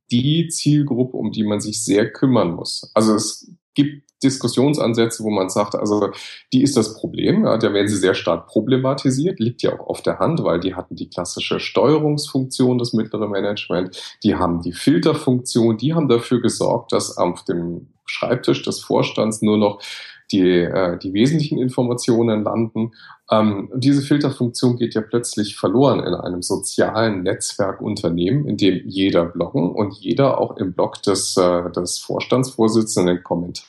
die 0.10 0.48
Zielgruppe, 0.48 1.18
um 1.18 1.32
die 1.32 1.44
man 1.44 1.60
sich 1.60 1.84
sehr 1.84 2.12
kümmern 2.12 2.56
muss. 2.56 2.90
Also 2.94 3.14
es 3.14 3.52
gibt 3.78 4.08
Diskussionsansätze, 4.24 5.24
wo 5.24 5.30
man 5.30 5.50
sagt, 5.50 5.76
also 5.76 6.10
die 6.52 6.64
ist 6.64 6.76
das 6.76 6.96
Problem, 6.96 7.46
ja, 7.46 7.58
da 7.58 7.72
werden 7.72 7.88
sie 7.88 7.98
sehr 7.98 8.16
stark 8.16 8.48
problematisiert, 8.48 9.40
liegt 9.40 9.62
ja 9.62 9.80
auch 9.80 9.88
auf 9.88 10.02
der 10.02 10.18
Hand, 10.18 10.44
weil 10.44 10.60
die 10.60 10.74
hatten 10.74 10.96
die 10.96 11.08
klassische 11.10 11.60
Steuerungsfunktion, 11.60 12.80
das 12.80 12.94
mittlere 12.94 13.30
Management, 13.30 14.18
die 14.24 14.36
haben 14.36 14.62
die 14.62 14.74
Filterfunktion, 14.74 15.78
die 15.78 15.94
haben 15.94 16.08
dafür 16.08 16.42
gesorgt, 16.42 16.94
dass 16.94 17.16
auf 17.16 17.44
dem 17.46 17.90
Schreibtisch 18.08 18.64
des 18.64 18.80
Vorstands 18.80 19.44
nur 19.44 19.58
noch 19.58 19.82
die, 20.32 20.62
äh, 20.62 20.98
die 20.98 21.14
wesentlichen 21.14 21.58
Informationen 21.58 22.44
landen. 22.44 22.92
Ähm, 23.32 23.70
diese 23.76 24.02
Filterfunktion 24.02 24.78
geht 24.78 24.94
ja 24.94 25.02
plötzlich 25.02 25.56
verloren 25.56 26.00
in 26.00 26.14
einem 26.14 26.42
sozialen 26.42 27.24
Netzwerkunternehmen, 27.24 28.48
in 28.48 28.58
dem 28.58 28.82
jeder 28.86 29.26
bloggen 29.26 29.72
und 29.72 29.96
jeder 29.96 30.40
auch 30.40 30.58
im 30.58 30.74
Blog 30.74 31.02
des, 31.04 31.38
äh, 31.38 31.72
des 31.72 32.00
Vorstandsvorsitzenden 32.00 33.24
Kommentar 33.24 33.66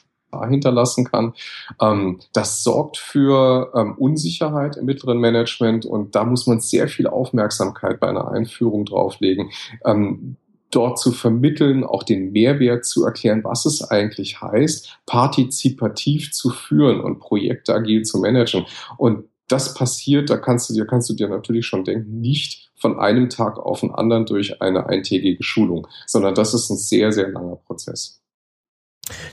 hinterlassen 0.48 1.04
kann. 1.04 1.34
Ähm, 1.80 2.20
das 2.32 2.62
sorgt 2.62 2.98
für 2.98 3.72
ähm, 3.74 3.94
Unsicherheit 3.96 4.76
im 4.76 4.84
mittleren 4.84 5.18
Management 5.18 5.86
und 5.86 6.14
da 6.14 6.24
muss 6.24 6.46
man 6.46 6.60
sehr 6.60 6.88
viel 6.88 7.06
Aufmerksamkeit 7.06 8.00
bei 8.00 8.08
einer 8.08 8.30
Einführung 8.30 8.84
drauflegen. 8.84 9.50
Ähm, 9.84 10.36
dort 10.70 10.98
zu 10.98 11.12
vermitteln, 11.12 11.84
auch 11.84 12.02
den 12.02 12.32
Mehrwert 12.32 12.84
zu 12.84 13.04
erklären, 13.04 13.42
was 13.44 13.66
es 13.66 13.82
eigentlich 13.82 14.40
heißt, 14.40 14.98
partizipativ 15.06 16.32
zu 16.32 16.50
führen 16.50 17.00
und 17.00 17.20
Projekte 17.20 17.74
agil 17.74 18.02
zu 18.02 18.18
managen. 18.18 18.66
Und 18.96 19.24
das 19.48 19.74
passiert, 19.74 20.28
da 20.30 20.36
kannst 20.36 20.68
du 20.68 20.74
dir, 20.74 20.86
kannst 20.86 21.08
du 21.08 21.14
dir 21.14 21.28
natürlich 21.28 21.66
schon 21.66 21.84
denken, 21.84 22.20
nicht 22.20 22.70
von 22.76 22.98
einem 22.98 23.28
Tag 23.28 23.58
auf 23.58 23.80
den 23.80 23.90
anderen 23.90 24.26
durch 24.26 24.60
eine 24.60 24.86
eintägige 24.86 25.42
Schulung, 25.42 25.88
sondern 26.06 26.34
das 26.34 26.54
ist 26.54 26.70
ein 26.70 26.76
sehr, 26.76 27.12
sehr 27.12 27.28
langer 27.30 27.56
Prozess. 27.56 28.20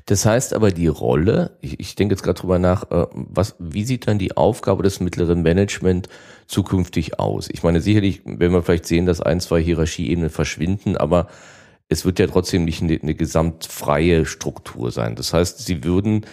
Das 0.05 0.25
heißt 0.25 0.53
aber 0.53 0.71
die 0.71 0.87
Rolle, 0.87 1.57
ich, 1.61 1.79
ich 1.79 1.95
denke 1.95 2.13
jetzt 2.13 2.23
gerade 2.23 2.39
drüber 2.39 2.59
nach, 2.59 2.89
äh, 2.91 3.07
was, 3.11 3.55
wie 3.59 3.83
sieht 3.83 4.07
dann 4.07 4.19
die 4.19 4.37
Aufgabe 4.37 4.83
des 4.83 4.99
mittleren 4.99 5.41
Management 5.41 6.09
zukünftig 6.47 7.19
aus? 7.19 7.49
Ich 7.51 7.63
meine, 7.63 7.81
sicherlich, 7.81 8.21
wenn 8.25 8.51
wir 8.51 8.63
vielleicht 8.63 8.85
sehen, 8.85 9.05
dass 9.05 9.21
ein, 9.21 9.39
zwei 9.39 9.61
Hierarchieebenen 9.61 10.29
verschwinden, 10.29 10.97
aber 10.97 11.27
es 11.89 12.05
wird 12.05 12.19
ja 12.19 12.27
trotzdem 12.27 12.65
nicht 12.65 12.81
eine, 12.81 12.99
eine 13.01 13.15
gesamtfreie 13.15 14.25
Struktur 14.25 14.91
sein. 14.91 15.15
Das 15.15 15.33
heißt, 15.33 15.65
sie 15.65 15.83
würden 15.83 16.25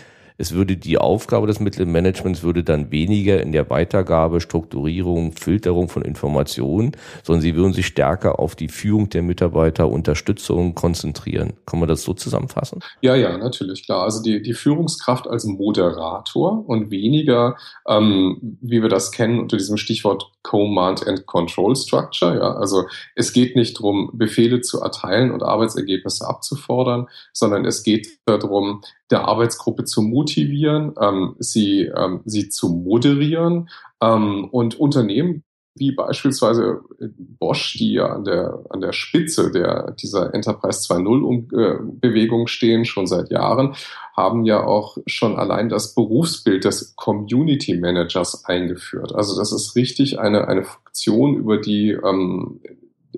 es 0.43 0.53
würde 0.53 0.77
die 0.77 0.99
Aufgabe 0.99 1.47
des 1.47 1.61
Mittelmanagements 1.61 2.43
würde 2.43 2.65
dann 2.65 2.91
weniger 2.91 3.41
in 3.41 3.53
der 3.53 3.71
Weitergabe, 3.71 4.41
Strukturierung, 4.41 5.31
Filterung 5.35 5.89
von 5.89 6.03
Informationen, 6.03 6.97
sondern 7.23 7.43
sie 7.43 7.55
würden 7.55 7.73
sich 7.73 7.87
stärker 7.87 8.41
auf 8.41 8.57
die 8.57 8.67
Führung 8.67 9.09
der 9.09 9.23
Mitarbeiter, 9.23 9.89
Unterstützung 9.89 10.75
konzentrieren. 10.75 11.53
Kann 11.65 11.79
man 11.79 11.89
das 11.89 12.03
so 12.03 12.13
zusammenfassen? 12.13 12.81
Ja, 13.03 13.15
ja, 13.15 13.39
natürlich, 13.39 13.87
klar. 13.87 14.03
Also 14.03 14.21
die, 14.21 14.43
die 14.43 14.55
Führungskraft 14.55 15.29
als 15.29 15.45
Moderator 15.45 16.69
und 16.69 16.91
weniger, 16.91 17.57
ähm, 17.87 18.59
wie 18.61 18.83
wir 18.83 18.89
das 18.89 19.13
kennen 19.13 19.39
unter 19.39 19.57
diesem 19.57 19.77
Stichwort 19.77 20.33
Command 20.43 21.07
and 21.07 21.25
Control 21.27 21.77
Structure. 21.77 22.35
Ja, 22.35 22.55
also 22.55 22.87
es 23.15 23.33
geht 23.33 23.55
nicht 23.55 23.79
darum, 23.79 24.11
Befehle 24.13 24.61
zu 24.61 24.81
erteilen 24.81 25.31
und 25.31 25.45
Arbeitsergebnisse 25.45 26.27
abzufordern, 26.27 27.07
sondern 27.33 27.65
es 27.65 27.85
geht 27.85 28.09
darum, 28.25 28.83
der 29.13 29.29
Arbeitsgruppe 29.29 29.85
zu 29.85 30.03
motivieren, 30.03 30.95
ähm, 31.01 31.37
sie, 31.39 31.83
ähm, 31.83 32.21
sie 32.25 32.49
zu 32.49 32.69
moderieren 32.71 33.69
ähm, 34.03 34.49
und 34.51 34.79
Unternehmen 34.81 35.45
wie 35.75 35.93
beispielsweise 35.93 36.81
Bosch, 37.17 37.79
die 37.79 37.95
ja 37.95 38.07
an 38.07 38.25
der, 38.25 38.63
an 38.69 38.81
der 38.81 38.93
Spitze 38.93 39.51
der, 39.51 39.93
dieser 39.93 40.35
Enterprise 40.35 40.81
2.0 40.93 41.99
Bewegung 41.99 42.47
stehen, 42.47 42.85
schon 42.85 43.07
seit 43.07 43.31
Jahren, 43.31 43.75
haben 44.15 44.45
ja 44.45 44.63
auch 44.63 44.99
schon 45.07 45.37
allein 45.37 45.71
das 45.71 45.95
Berufsbild 45.95 46.65
des 46.65 46.95
Community 46.97 47.75
Managers 47.79 48.45
eingeführt. 48.45 49.15
Also 49.15 49.39
das 49.39 49.53
ist 49.53 49.75
richtig 49.75 50.19
eine, 50.19 50.47
eine 50.47 50.65
Funktion, 50.65 51.37
über 51.37 51.57
die, 51.57 51.93
ähm, 51.93 52.61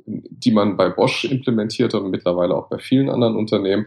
die 0.07 0.53
man 0.53 0.77
bei 0.77 0.89
Bosch 0.91 1.25
implementiert 1.25 1.95
und 1.95 2.11
mittlerweile 2.11 2.55
auch 2.55 2.69
bei 2.69 2.79
vielen 2.79 3.11
anderen 3.11 3.35
Unternehmen 3.35 3.87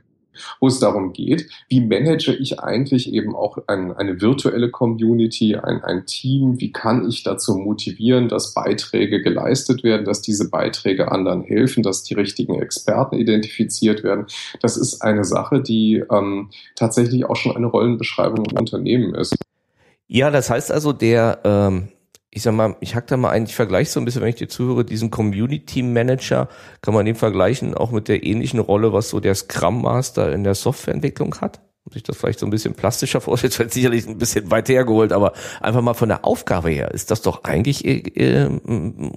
wo 0.60 0.68
es 0.68 0.80
darum 0.80 1.14
geht, 1.14 1.50
wie 1.70 1.82
manage 1.82 2.34
ich 2.34 2.60
eigentlich 2.60 3.14
eben 3.14 3.36
auch 3.36 3.58
ein, 3.68 3.96
eine 3.96 4.22
virtuelle 4.22 4.70
Community, 4.70 5.56
ein, 5.56 5.84
ein 5.84 6.06
Team, 6.06 6.60
wie 6.60 6.72
kann 6.72 7.08
ich 7.08 7.24
dazu 7.24 7.58
motivieren, 7.58 8.28
dass 8.28 8.54
Beiträge 8.54 9.22
geleistet 9.22 9.84
werden, 9.84 10.06
dass 10.06 10.22
diese 10.22 10.50
Beiträge 10.50 11.12
anderen 11.12 11.42
helfen, 11.42 11.84
dass 11.84 12.04
die 12.04 12.14
richtigen 12.14 12.60
Experten 12.62 13.16
identifiziert 13.16 14.04
werden. 14.04 14.26
Das 14.62 14.78
ist 14.78 15.02
eine 15.02 15.24
Sache, 15.24 15.62
die 15.62 16.04
ähm, 16.12 16.50
tatsächlich 16.76 17.26
auch 17.26 17.36
schon 17.36 17.56
eine 17.56 17.68
Rollenbeschreibung 17.68 18.46
im 18.46 18.58
Unternehmen 18.58 19.16
ist. 19.16 19.36
Ja, 20.08 20.32
das 20.32 20.50
heißt 20.50 20.72
also, 20.72 20.94
der 20.94 21.40
ähm, 21.44 21.90
ich 22.38 22.44
sag 22.44 22.54
mal, 22.54 22.76
ich 22.82 22.96
hack 22.96 23.08
da 23.08 23.18
mal 23.18 23.32
ein, 23.32 23.46
ich 23.46 23.56
vergleiche 23.56 23.90
so 23.90 24.00
ein 24.00 24.06
bisschen, 24.06 24.22
wenn 24.22 24.30
ich 24.30 24.36
dir 24.36 24.48
zuhöre, 24.48 24.86
diesen 24.86 25.10
Community 25.10 25.82
Manager, 25.82 26.48
kann 26.82 26.94
man 26.94 27.08
den 27.08 27.16
vergleichen 27.16 27.74
auch 27.74 27.90
mit 27.90 28.08
der 28.08 28.24
ähnlichen 28.24 28.60
Rolle, 28.60 28.94
was 28.94 29.10
so 29.10 29.20
der 29.20 29.34
Scrum 29.34 29.82
Master 29.82 30.32
in 30.32 30.44
der 30.44 30.54
Softwareentwicklung 30.54 31.42
hat? 31.42 31.60
Muss 31.84 31.96
ich 31.96 32.04
das 32.04 32.16
vielleicht 32.16 32.38
so 32.38 32.46
ein 32.46 32.52
bisschen 32.52 32.76
plastischer 32.76 33.22
vorstellen, 33.22 33.54
jetzt 33.58 33.74
sicherlich 33.74 34.08
ein 34.08 34.20
bisschen 34.20 34.52
weit 34.52 34.70
hergeholt, 34.70 35.14
aber 35.14 35.34
einfach 35.62 35.82
mal 35.82 35.96
von 35.96 36.10
der 36.10 36.26
Aufgabe 36.26 36.70
her 36.70 36.92
ist 36.92 37.10
das 37.10 37.24
doch 37.24 37.44
eigentlich 37.44 37.84
äh, 37.86 38.04
äh, 38.14 38.50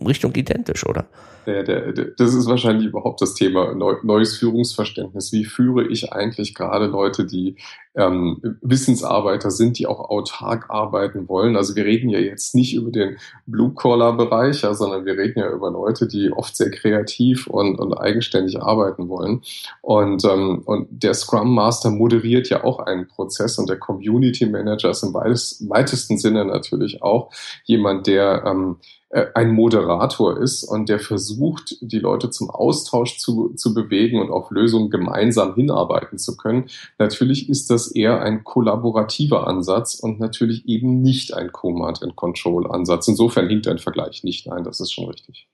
Richtung 0.07 0.35
identisch, 0.35 0.87
oder? 0.87 1.05
Der, 1.45 1.63
der, 1.63 1.93
der, 1.93 2.07
das 2.17 2.33
ist 2.33 2.47
wahrscheinlich 2.47 2.87
überhaupt 2.87 3.21
das 3.21 3.35
Thema 3.35 3.75
neues 3.75 4.39
Führungsverständnis. 4.39 5.31
Wie 5.33 5.45
führe 5.45 5.87
ich 5.87 6.11
eigentlich 6.13 6.55
gerade 6.55 6.87
Leute, 6.87 7.27
die 7.27 7.57
ähm, 7.95 8.41
Wissensarbeiter 8.63 9.51
sind, 9.51 9.79
die 9.79 9.87
auch 9.87 10.11
autark 10.11 10.71
arbeiten 10.71 11.29
wollen? 11.29 11.57
Also 11.57 11.75
wir 11.77 11.85
reden 11.85 12.09
ja 12.09 12.19
jetzt 12.19 12.55
nicht 12.55 12.75
über 12.75 12.91
den 12.91 13.17
Blue-Collar-Bereich, 13.47 14.63
ja, 14.63 14.75
sondern 14.75 15.05
wir 15.05 15.17
reden 15.17 15.41
ja 15.41 15.51
über 15.51 15.71
Leute, 15.71 16.07
die 16.07 16.31
oft 16.33 16.57
sehr 16.57 16.71
kreativ 16.71 17.47
und, 17.47 17.79
und 17.79 17.95
eigenständig 17.95 18.61
arbeiten 18.61 19.09
wollen. 19.09 19.43
Und, 19.83 20.25
ähm, 20.25 20.63
und 20.65 20.89
der 20.91 21.15
Scrum 21.15 21.55
Master 21.55 21.91
moderiert 21.91 22.49
ja 22.49 22.65
auch 22.65 22.79
einen 22.79 23.09
Prozess 23.09 23.59
und 23.59 23.69
der 23.69 23.79
Community 23.79 24.47
Manager 24.47 24.91
ist 24.91 25.03
im 25.03 25.15
weitesten 25.15 26.19
Sinne 26.19 26.45
natürlich 26.45 27.03
auch 27.03 27.31
jemand, 27.65 28.07
der 28.07 28.45
ähm, 28.47 28.77
äh, 28.81 29.00
ein 29.11 29.53
Moderator 29.53 30.39
ist 30.39 30.63
und 30.63 30.89
der 30.89 31.01
versucht, 31.01 31.77
die 31.81 31.99
Leute 31.99 32.31
zum 32.31 32.49
Austausch 32.49 33.19
zu, 33.19 33.51
zu 33.55 33.75
bewegen 33.75 34.21
und 34.21 34.31
auf 34.31 34.51
Lösungen 34.51 34.89
gemeinsam 34.89 35.55
hinarbeiten 35.55 36.17
zu 36.17 36.37
können. 36.37 36.71
Natürlich 36.99 37.49
ist 37.49 37.71
das 37.71 37.89
eher 37.89 38.23
ein 38.23 38.45
kollaborativer 38.45 39.49
Ansatz 39.49 39.95
und 39.95 40.21
natürlich 40.21 40.69
eben 40.69 41.03
nicht 41.03 41.35
ein 41.35 41.51
Command-and-Control-Ansatz. 41.51 43.09
Insofern 43.09 43.49
hinkt 43.49 43.67
ein 43.67 43.79
Vergleich 43.79 44.23
nicht. 44.23 44.47
Nein, 44.47 44.63
das 44.63 44.79
ist 44.79 44.93
schon 44.93 45.07
richtig. 45.07 45.49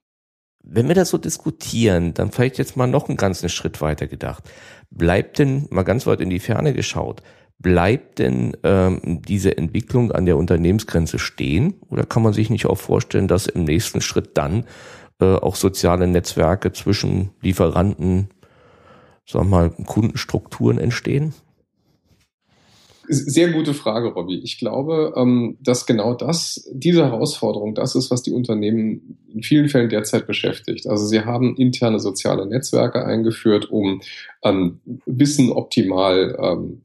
Wenn 0.68 0.88
wir 0.88 0.94
das 0.94 1.11
so 1.11 1.18
diskutieren, 1.18 2.12
dann 2.12 2.32
vielleicht 2.32 2.58
jetzt 2.58 2.76
mal 2.76 2.88
noch 2.88 3.08
einen 3.08 3.16
ganzen 3.16 3.49
Schritt 3.49 3.80
weiter 3.80 4.06
gedacht. 4.06 4.44
Bleibt 4.90 5.38
denn, 5.38 5.68
mal 5.70 5.85
ganz 5.85 6.06
weit 6.06 6.20
in 6.20 6.30
die 6.30 6.40
Ferne 6.40 6.75
geschaut, 6.75 7.23
bleibt 7.58 8.18
denn 8.18 8.56
ähm, 8.64 9.23
diese 9.23 9.56
Entwicklung 9.56 10.12
an 10.12 10.26
der 10.26 10.37
Unternehmensgrenze 10.37 11.18
stehen? 11.18 11.75
Oder 11.88 12.04
kann 12.04 12.23
man 12.23 12.32
sich 12.32 12.50
nicht 12.50 12.66
auch 12.66 12.78
vorstellen, 12.78 13.28
dass 13.28 13.46
im 13.46 13.64
nächsten 13.64 14.00
Schritt 14.00 14.37
dann 14.37 14.64
äh, 15.20 15.37
auch 15.37 15.54
soziale 15.54 16.06
Netzwerke 16.06 16.73
zwischen 16.73 17.30
Lieferanten, 17.40 18.28
sagen 19.25 19.49
wir 19.49 19.56
mal, 19.56 19.70
Kundenstrukturen 19.70 20.78
entstehen? 20.78 21.32
Sehr 23.08 23.50
gute 23.50 23.75
Frage, 23.75 24.08
Robby. 24.08 24.40
Ich 24.42 24.58
glaube, 24.58 25.14
ähm, 25.16 25.56
dass 25.60 25.86
genau 25.86 26.14
das, 26.14 26.68
diese 26.72 27.04
Herausforderung, 27.04 27.75
das 27.75 27.94
ist, 27.94 28.10
was 28.10 28.22
die 28.22 28.32
Unternehmen 28.32 29.18
in 29.32 29.42
vielen 29.42 29.68
Fällen 29.68 29.88
derzeit 29.88 30.26
beschäftigt. 30.26 30.86
Also 30.86 31.06
sie 31.06 31.20
haben 31.20 31.56
interne 31.56 32.00
soziale 32.00 32.46
Netzwerke 32.46 33.04
eingeführt, 33.04 33.70
um 33.70 34.00
ähm, 34.42 34.80
Wissen 35.06 35.52
optimal 35.52 36.36
ähm, 36.40 36.82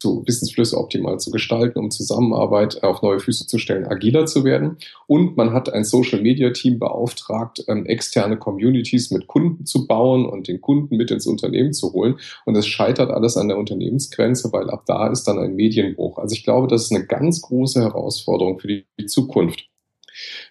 zu 0.00 0.24
Wissensflüsse 0.26 0.78
optimal 0.78 1.20
zu 1.20 1.30
gestalten, 1.30 1.78
um 1.78 1.90
Zusammenarbeit 1.90 2.82
auf 2.82 3.02
neue 3.02 3.20
Füße 3.20 3.46
zu 3.46 3.58
stellen, 3.58 3.86
agiler 3.86 4.26
zu 4.26 4.44
werden. 4.44 4.78
Und 5.06 5.36
man 5.36 5.52
hat 5.52 5.72
ein 5.72 5.84
Social 5.84 6.22
Media 6.22 6.50
Team 6.50 6.78
beauftragt, 6.78 7.62
ähm, 7.68 7.84
externe 7.84 8.38
Communities 8.38 9.10
mit 9.10 9.26
Kunden 9.26 9.66
zu 9.66 9.86
bauen 9.86 10.26
und 10.26 10.48
den 10.48 10.60
Kunden 10.60 10.96
mit 10.96 11.10
ins 11.10 11.26
Unternehmen 11.26 11.74
zu 11.74 11.92
holen. 11.92 12.16
Und 12.46 12.56
es 12.56 12.66
scheitert 12.66 13.10
alles 13.10 13.36
an 13.36 13.48
der 13.48 13.58
Unternehmensgrenze, 13.58 14.52
weil 14.52 14.70
ab 14.70 14.84
da 14.86 15.08
ist 15.08 15.24
dann 15.24 15.38
ein 15.38 15.54
Medienbruch. 15.54 16.18
Also 16.18 16.34
ich 16.34 16.44
glaube, 16.44 16.66
das 16.66 16.84
ist 16.84 16.92
eine 16.92 17.06
ganz 17.06 17.42
große 17.42 17.80
Herausforderung 17.80 18.58
für 18.58 18.68
die, 18.68 18.86
die 18.98 19.06
Zukunft. 19.06 19.68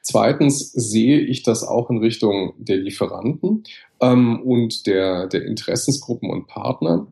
Zweitens 0.01 0.71
sehe 0.71 1.19
ich 1.19 1.43
das 1.43 1.63
auch 1.63 1.89
in 1.89 1.97
Richtung 1.97 2.53
der 2.57 2.77
Lieferanten 2.77 3.63
ähm, 3.99 4.41
und 4.41 4.85
der, 4.87 5.27
der 5.27 5.45
Interessensgruppen 5.45 6.29
und 6.29 6.47
Partner. 6.47 7.11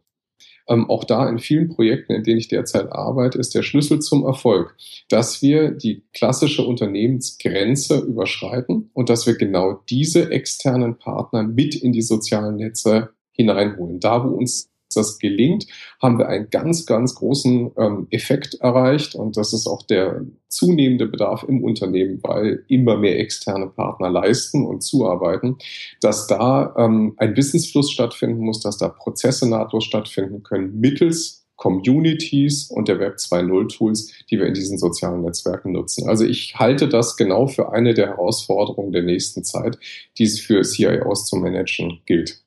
Ähm, 0.70 0.90
auch 0.90 1.04
da 1.04 1.30
in 1.30 1.40
vielen 1.40 1.70
Projekten, 1.70 2.14
in 2.14 2.24
denen 2.24 2.40
ich 2.40 2.48
derzeit 2.48 2.92
arbeite, 2.92 3.38
ist 3.38 3.56
der 3.56 3.64
Schlüssel 3.64 4.00
zum 4.00 4.26
Erfolg, 4.26 4.76
dass 5.10 5.42
wir 5.42 5.72
die 5.72 6.04
klassische 6.14 6.64
Unternehmensgrenze 6.64 8.00
überschreiten 8.00 8.90
und 8.94 9.10
dass 9.10 9.26
wir 9.28 9.36
genau 9.36 9.82
diese 9.90 10.32
externen 10.32 10.98
Partner 10.98 11.44
mit 11.44 11.76
in 11.76 11.94
die 11.94 12.02
sozialen 12.02 12.58
Netze 12.58 13.10
hineinholen. 13.32 14.00
Da, 14.00 14.24
wo 14.24 14.36
uns 14.36 14.70
das 14.98 15.20
gelingt, 15.20 15.68
haben 16.01 16.18
wir 16.18 16.27
einen 16.27 16.50
ganz, 16.50 16.86
ganz 16.86 17.16
großen 17.16 17.72
ähm, 17.77 18.08
Effekt 18.10 18.56
erreicht. 18.56 19.16
Und 19.16 19.38
das 19.38 19.54
ist 19.54 19.68
auch 19.68 19.84
der 19.84 20.25
zunehmende 20.50 21.08
Bedarf 21.08 21.44
im 21.48 21.63
Unternehmen, 21.63 22.20
weil 22.24 22.63
immer 22.68 22.98
mehr 22.98 23.20
externe 23.20 23.68
Partner 23.68 24.10
leisten 24.10 24.66
und 24.66 24.82
zuarbeiten, 24.82 25.58
dass 26.01 26.27
da 26.27 26.75
ähm, 26.77 27.13
ein 27.18 27.36
Wissensfluss 27.36 27.92
stattfinden 27.92 28.42
muss, 28.42 28.60
dass 28.60 28.77
da 28.77 28.89
Prozesse 28.89 29.48
nahtlos 29.50 29.86
stattfinden 29.86 30.44
können 30.44 30.80
mittels 30.80 31.48
Communities 31.58 32.70
und 32.70 32.88
der 32.88 33.00
Web 33.00 33.16
2.0 33.16 33.75
Tools, 33.75 34.13
die 34.30 34.38
wir 34.38 34.46
in 34.46 34.54
diesen 34.54 34.77
sozialen 34.77 35.22
Netzwerken 35.22 35.74
nutzen. 35.74 36.08
Also 36.08 36.24
ich 36.24 36.56
halte 36.56 36.88
das 36.88 37.18
genau 37.18 37.48
für 37.48 37.74
eine 37.74 37.94
der 37.94 38.10
Herausforderungen 38.10 38.94
der 38.94 39.01
nächsten 39.01 39.44
Zeit, 39.44 39.77
die 40.18 40.24
es 40.24 40.39
für 40.39 40.62
CIOs 40.62 41.25
zu 41.25 41.36
managen 41.36 42.00
gilt. 42.06 42.42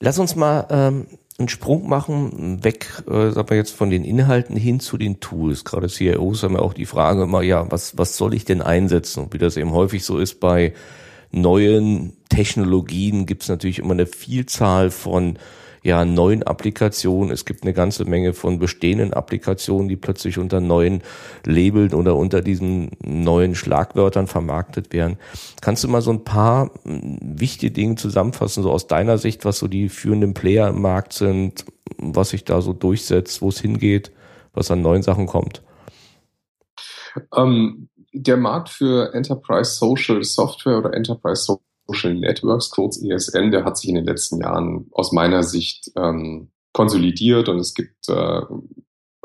Lass 0.00 0.18
uns 0.18 0.34
mal 0.34 0.66
ähm, 0.70 1.06
einen 1.40 1.48
Sprung 1.48 1.88
machen, 1.88 2.62
weg, 2.62 3.02
äh, 3.10 3.30
sagen 3.30 3.50
wir 3.50 3.56
jetzt 3.56 3.74
von 3.74 3.90
den 3.90 4.04
Inhalten 4.04 4.56
hin 4.56 4.78
zu 4.80 4.96
den 4.96 5.20
Tools. 5.20 5.64
Gerade 5.64 5.88
CIOs 5.88 6.42
haben 6.42 6.54
ja 6.54 6.60
auch 6.60 6.74
die 6.74 6.86
Frage 6.86 7.24
immer, 7.24 7.42
ja, 7.42 7.70
was, 7.70 7.98
was 7.98 8.16
soll 8.16 8.34
ich 8.34 8.44
denn 8.44 8.62
einsetzen? 8.62 9.24
Und 9.24 9.34
wie 9.34 9.38
das 9.38 9.56
eben 9.56 9.72
häufig 9.72 10.04
so 10.04 10.18
ist 10.18 10.40
bei 10.40 10.72
neuen 11.32 12.12
Technologien, 12.28 13.26
gibt 13.26 13.42
es 13.42 13.48
natürlich 13.48 13.78
immer 13.80 13.92
eine 13.92 14.06
Vielzahl 14.06 14.90
von 14.90 15.38
ja, 15.82 16.04
neuen 16.04 16.42
Applikationen. 16.42 17.32
Es 17.32 17.44
gibt 17.44 17.62
eine 17.62 17.72
ganze 17.72 18.04
Menge 18.04 18.34
von 18.34 18.58
bestehenden 18.58 19.14
Applikationen, 19.14 19.88
die 19.88 19.96
plötzlich 19.96 20.38
unter 20.38 20.60
neuen 20.60 21.02
Labeln 21.44 21.94
oder 21.94 22.16
unter 22.16 22.42
diesen 22.42 22.90
neuen 23.02 23.54
Schlagwörtern 23.54 24.26
vermarktet 24.26 24.92
werden. 24.92 25.16
Kannst 25.60 25.84
du 25.84 25.88
mal 25.88 26.02
so 26.02 26.10
ein 26.10 26.24
paar 26.24 26.70
hm, 26.84 27.18
wichtige 27.22 27.72
Dinge 27.72 27.94
zusammenfassen, 27.94 28.62
so 28.62 28.70
aus 28.70 28.86
deiner 28.86 29.18
Sicht, 29.18 29.44
was 29.44 29.58
so 29.58 29.68
die 29.68 29.88
führenden 29.88 30.34
Player 30.34 30.68
im 30.68 30.82
Markt 30.82 31.14
sind, 31.14 31.64
was 31.96 32.30
sich 32.30 32.44
da 32.44 32.60
so 32.60 32.72
durchsetzt, 32.72 33.40
wo 33.40 33.48
es 33.48 33.60
hingeht, 33.60 34.12
was 34.52 34.70
an 34.70 34.82
neuen 34.82 35.02
Sachen 35.02 35.26
kommt? 35.26 35.62
Ähm, 37.34 37.88
der 38.12 38.36
Markt 38.36 38.68
für 38.68 39.14
Enterprise 39.14 39.76
Social 39.76 40.22
Software 40.22 40.78
oder 40.78 40.94
Enterprise 40.94 41.44
Social 41.44 41.69
Social 41.90 42.14
Networks, 42.14 42.70
kurz 42.70 43.02
ESN, 43.02 43.50
der 43.50 43.64
hat 43.64 43.78
sich 43.78 43.88
in 43.88 43.96
den 43.96 44.04
letzten 44.04 44.40
Jahren 44.40 44.86
aus 44.92 45.12
meiner 45.12 45.42
Sicht 45.42 45.90
ähm, 45.96 46.50
konsolidiert 46.72 47.48
und 47.48 47.58
es 47.58 47.74
gibt 47.74 48.08
äh, 48.08 48.40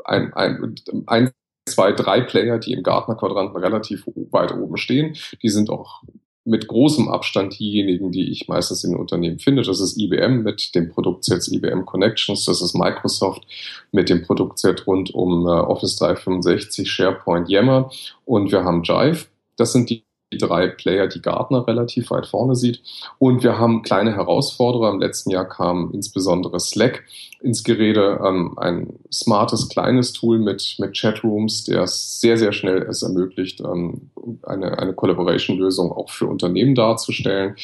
ein, 0.04 0.32
ein, 0.34 1.30
zwei, 1.68 1.92
drei 1.92 2.20
Player, 2.20 2.58
die 2.58 2.72
im 2.72 2.82
Gartner-Quadranten 2.82 3.56
relativ 3.56 4.06
weit 4.30 4.52
oben 4.54 4.76
stehen. 4.76 5.16
Die 5.42 5.48
sind 5.48 5.70
auch 5.70 6.02
mit 6.44 6.68
großem 6.68 7.08
Abstand 7.08 7.58
diejenigen, 7.58 8.12
die 8.12 8.30
ich 8.30 8.46
meistens 8.46 8.84
in 8.84 8.94
Unternehmen 8.94 9.40
finde. 9.40 9.62
Das 9.62 9.80
ist 9.80 9.98
IBM 9.98 10.42
mit 10.42 10.74
dem 10.76 10.90
Produktset 10.90 11.48
IBM 11.48 11.84
Connections, 11.84 12.44
das 12.44 12.62
ist 12.62 12.74
Microsoft 12.74 13.44
mit 13.90 14.08
dem 14.08 14.22
Produktset 14.22 14.86
rund 14.86 15.12
um 15.12 15.46
äh, 15.46 15.50
Office 15.50 15.96
365, 15.96 16.88
SharePoint, 16.88 17.48
Yammer 17.48 17.90
und 18.24 18.52
wir 18.52 18.62
haben 18.62 18.84
Jive. 18.84 19.26
Das 19.56 19.72
sind 19.72 19.90
die 19.90 20.05
drei 20.32 20.66
Player, 20.68 21.06
die 21.06 21.22
Gartner 21.22 21.66
relativ 21.66 22.10
weit 22.10 22.26
vorne 22.26 22.56
sieht. 22.56 22.82
Und 23.18 23.44
wir 23.44 23.58
haben 23.58 23.82
kleine 23.82 24.14
Herausforderer. 24.14 24.90
Im 24.90 25.00
letzten 25.00 25.30
Jahr 25.30 25.48
kam 25.48 25.92
insbesondere 25.92 26.58
Slack 26.58 27.04
ins 27.40 27.62
Gerede, 27.62 28.20
ähm, 28.26 28.58
ein 28.58 28.98
smartes, 29.12 29.68
kleines 29.68 30.12
Tool 30.12 30.38
mit, 30.38 30.76
mit 30.78 30.98
Chatrooms, 30.98 31.64
der 31.64 31.82
es 31.82 32.20
sehr, 32.20 32.36
sehr 32.38 32.52
schnell 32.52 32.82
es 32.82 33.02
ermöglicht, 33.02 33.60
ähm, 33.60 34.10
eine, 34.42 34.78
eine 34.78 34.94
Collaboration-Lösung 34.94 35.92
auch 35.92 36.10
für 36.10 36.26
Unternehmen 36.26 36.74
darzustellen. 36.74 37.54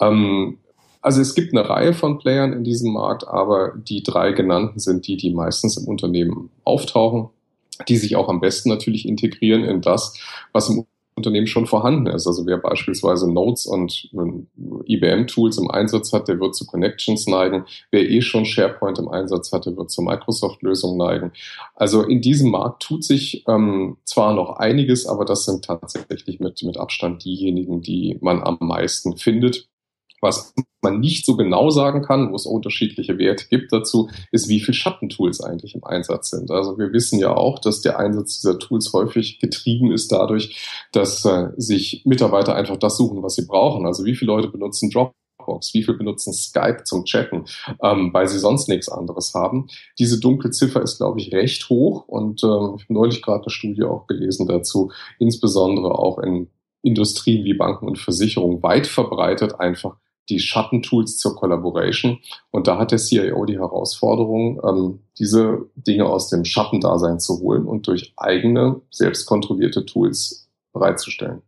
Ähm, 0.00 0.58
also 1.02 1.20
es 1.20 1.34
gibt 1.34 1.52
eine 1.52 1.68
Reihe 1.68 1.92
von 1.94 2.18
Playern 2.18 2.52
in 2.52 2.64
diesem 2.64 2.92
Markt, 2.92 3.26
aber 3.26 3.72
die 3.76 4.02
drei 4.02 4.32
genannten 4.32 4.78
sind 4.78 5.06
die, 5.06 5.16
die 5.16 5.34
meistens 5.34 5.76
im 5.76 5.88
Unternehmen 5.88 6.50
auftauchen 6.62 7.30
die 7.88 7.96
sich 7.96 8.14
auch 8.14 8.28
am 8.28 8.40
besten 8.40 8.68
natürlich 8.68 9.08
integrieren 9.08 9.64
in 9.64 9.80
das, 9.80 10.16
was 10.52 10.68
im 10.68 10.86
Unternehmen 11.16 11.46
schon 11.46 11.66
vorhanden 11.66 12.06
ist. 12.06 12.26
Also 12.26 12.44
wer 12.46 12.58
beispielsweise 12.58 13.32
Notes 13.32 13.66
und 13.66 14.10
IBM-Tools 14.86 15.58
im 15.58 15.70
Einsatz 15.70 16.12
hat, 16.12 16.28
der 16.28 16.40
wird 16.40 16.56
zu 16.56 16.66
Connections 16.66 17.26
neigen. 17.28 17.64
Wer 17.90 18.08
eh 18.10 18.20
schon 18.20 18.44
SharePoint 18.44 18.98
im 18.98 19.08
Einsatz 19.08 19.52
hatte, 19.52 19.76
wird 19.76 19.90
zur 19.90 20.04
Microsoft-Lösung 20.04 20.96
neigen. 20.96 21.32
Also 21.76 22.02
in 22.02 22.20
diesem 22.20 22.50
Markt 22.50 22.82
tut 22.82 23.04
sich 23.04 23.44
ähm, 23.48 23.96
zwar 24.04 24.34
noch 24.34 24.56
einiges, 24.56 25.06
aber 25.06 25.24
das 25.24 25.44
sind 25.44 25.64
tatsächlich 25.64 26.40
mit, 26.40 26.62
mit 26.62 26.78
Abstand 26.78 27.24
diejenigen, 27.24 27.80
die 27.80 28.18
man 28.20 28.42
am 28.42 28.58
meisten 28.60 29.16
findet. 29.16 29.68
Was 30.24 30.54
man 30.80 31.00
nicht 31.00 31.26
so 31.26 31.36
genau 31.36 31.68
sagen 31.68 32.00
kann, 32.00 32.30
wo 32.30 32.36
es 32.36 32.46
unterschiedliche 32.46 33.18
Werte 33.18 33.44
gibt 33.50 33.72
dazu, 33.74 34.08
ist, 34.32 34.48
wie 34.48 34.60
viele 34.60 34.74
Schattentools 34.74 35.42
eigentlich 35.42 35.74
im 35.74 35.84
Einsatz 35.84 36.30
sind. 36.30 36.50
Also 36.50 36.78
wir 36.78 36.94
wissen 36.94 37.18
ja 37.18 37.36
auch, 37.36 37.58
dass 37.58 37.82
der 37.82 37.98
Einsatz 37.98 38.40
dieser 38.40 38.58
Tools 38.58 38.90
häufig 38.94 39.38
getrieben 39.38 39.92
ist 39.92 40.10
dadurch, 40.10 40.58
dass 40.92 41.26
äh, 41.26 41.48
sich 41.58 42.06
Mitarbeiter 42.06 42.54
einfach 42.54 42.78
das 42.78 42.96
suchen, 42.96 43.22
was 43.22 43.34
sie 43.34 43.46
brauchen. 43.46 43.84
Also 43.84 44.06
wie 44.06 44.14
viele 44.14 44.32
Leute 44.32 44.48
benutzen 44.48 44.88
Dropbox, 44.88 45.74
wie 45.74 45.82
viele 45.82 45.98
benutzen 45.98 46.32
Skype 46.32 46.84
zum 46.84 47.04
Chatten, 47.04 47.44
ähm, 47.82 48.08
weil 48.14 48.26
sie 48.26 48.38
sonst 48.38 48.70
nichts 48.70 48.88
anderes 48.88 49.34
haben. 49.34 49.66
Diese 49.98 50.20
Dunkelziffer 50.20 50.80
ist, 50.80 50.96
glaube 50.96 51.20
ich, 51.20 51.34
recht 51.34 51.68
hoch 51.68 52.08
und 52.08 52.42
äh, 52.42 52.46
ich 52.46 52.84
habe 52.84 52.84
neulich 52.88 53.20
gerade 53.20 53.42
eine 53.42 53.50
Studie 53.50 53.84
auch 53.84 54.06
gelesen 54.06 54.46
dazu, 54.46 54.90
insbesondere 55.18 55.98
auch 55.98 56.18
in 56.18 56.48
Industrien 56.82 57.44
wie 57.44 57.54
Banken 57.54 57.88
und 57.88 57.98
Versicherungen 57.98 58.62
weit 58.62 58.86
verbreitet 58.86 59.58
einfach 59.58 59.96
die 60.28 60.40
Schattentools 60.40 61.18
zur 61.18 61.36
Collaboration. 61.36 62.18
Und 62.50 62.66
da 62.66 62.78
hat 62.78 62.92
der 62.92 62.98
CIO 62.98 63.44
die 63.44 63.58
Herausforderung, 63.58 64.60
ähm, 64.64 65.00
diese 65.18 65.66
Dinge 65.76 66.06
aus 66.06 66.28
dem 66.28 66.44
Schattendasein 66.44 67.20
zu 67.20 67.40
holen 67.40 67.66
und 67.66 67.86
durch 67.86 68.12
eigene, 68.16 68.80
selbstkontrollierte 68.90 69.84
Tools 69.84 70.48
bereitzustellen. 70.72 71.42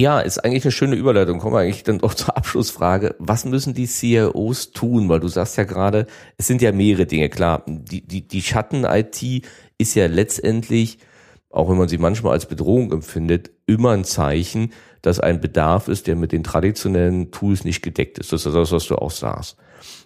Ja, 0.00 0.20
ist 0.20 0.42
eigentlich 0.42 0.64
eine 0.64 0.72
schöne 0.72 0.96
Überleitung. 0.96 1.40
Kommen 1.40 1.54
wir 1.54 1.60
eigentlich 1.60 1.82
dann 1.82 2.02
auch 2.02 2.14
zur 2.14 2.34
Abschlussfrage. 2.34 3.16
Was 3.18 3.44
müssen 3.44 3.74
die 3.74 3.86
CIOs 3.86 4.70
tun? 4.70 5.10
Weil 5.10 5.20
du 5.20 5.28
sagst 5.28 5.58
ja 5.58 5.64
gerade, 5.64 6.06
es 6.38 6.46
sind 6.46 6.62
ja 6.62 6.72
mehrere 6.72 7.04
Dinge. 7.04 7.28
Klar, 7.28 7.64
die, 7.66 8.06
die, 8.06 8.26
die 8.26 8.40
Schatten-IT 8.40 9.44
ist 9.76 9.94
ja 9.94 10.06
letztendlich, 10.06 11.00
auch 11.50 11.68
wenn 11.68 11.76
man 11.76 11.88
sie 11.88 11.98
manchmal 11.98 12.32
als 12.32 12.46
Bedrohung 12.46 12.92
empfindet, 12.92 13.50
immer 13.66 13.90
ein 13.90 14.04
Zeichen, 14.04 14.72
dass 15.02 15.20
ein 15.20 15.40
Bedarf 15.40 15.88
ist, 15.88 16.06
der 16.06 16.16
mit 16.16 16.32
den 16.32 16.44
traditionellen 16.44 17.30
Tools 17.30 17.64
nicht 17.64 17.82
gedeckt 17.82 18.18
ist. 18.18 18.32
Das 18.32 18.46
ist 18.46 18.54
das, 18.54 18.72
was 18.72 18.86
du 18.86 18.96
auch 18.96 19.10
sagst. 19.10 19.56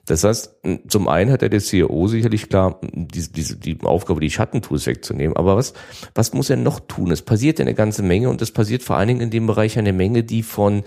Das 0.06 0.22
heißt, 0.22 0.60
zum 0.88 1.08
einen 1.08 1.30
hat 1.30 1.42
ja 1.42 1.48
der 1.48 1.60
CEO 1.60 2.06
sicherlich 2.08 2.48
klar, 2.48 2.78
diese, 2.92 3.32
diese, 3.32 3.56
die 3.56 3.78
Aufgabe, 3.82 4.20
die 4.20 4.30
Schattentools 4.30 4.86
wegzunehmen. 4.86 5.36
Aber 5.36 5.56
was, 5.56 5.72
was 6.14 6.34
muss 6.34 6.50
er 6.50 6.56
noch 6.56 6.80
tun? 6.80 7.10
Es 7.10 7.22
passiert 7.22 7.58
ja 7.58 7.64
eine 7.64 7.74
ganze 7.74 8.02
Menge 8.02 8.28
und 8.28 8.42
es 8.42 8.52
passiert 8.52 8.82
vor 8.82 8.96
allen 8.96 9.08
Dingen 9.08 9.20
in 9.22 9.30
dem 9.30 9.46
Bereich 9.46 9.78
eine 9.78 9.92
Menge, 9.92 10.22
die 10.22 10.42
von 10.42 10.84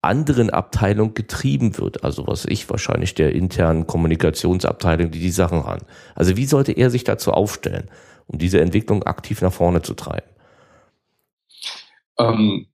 anderen 0.00 0.50
Abteilung 0.50 1.14
getrieben 1.14 1.76
wird. 1.78 2.04
Also 2.04 2.26
was 2.26 2.46
ich 2.46 2.68
wahrscheinlich 2.70 3.14
der 3.14 3.32
internen 3.32 3.86
Kommunikationsabteilung, 3.86 5.10
die 5.10 5.20
die 5.20 5.30
Sachen 5.30 5.58
ran. 5.60 5.80
Also 6.14 6.36
wie 6.36 6.46
sollte 6.46 6.72
er 6.72 6.90
sich 6.90 7.04
dazu 7.04 7.32
aufstellen, 7.32 7.90
um 8.26 8.38
diese 8.38 8.60
Entwicklung 8.60 9.02
aktiv 9.02 9.42
nach 9.42 9.52
vorne 9.52 9.82
zu 9.82 9.94
treiben? 9.94 10.28
Ähm, 12.18 12.66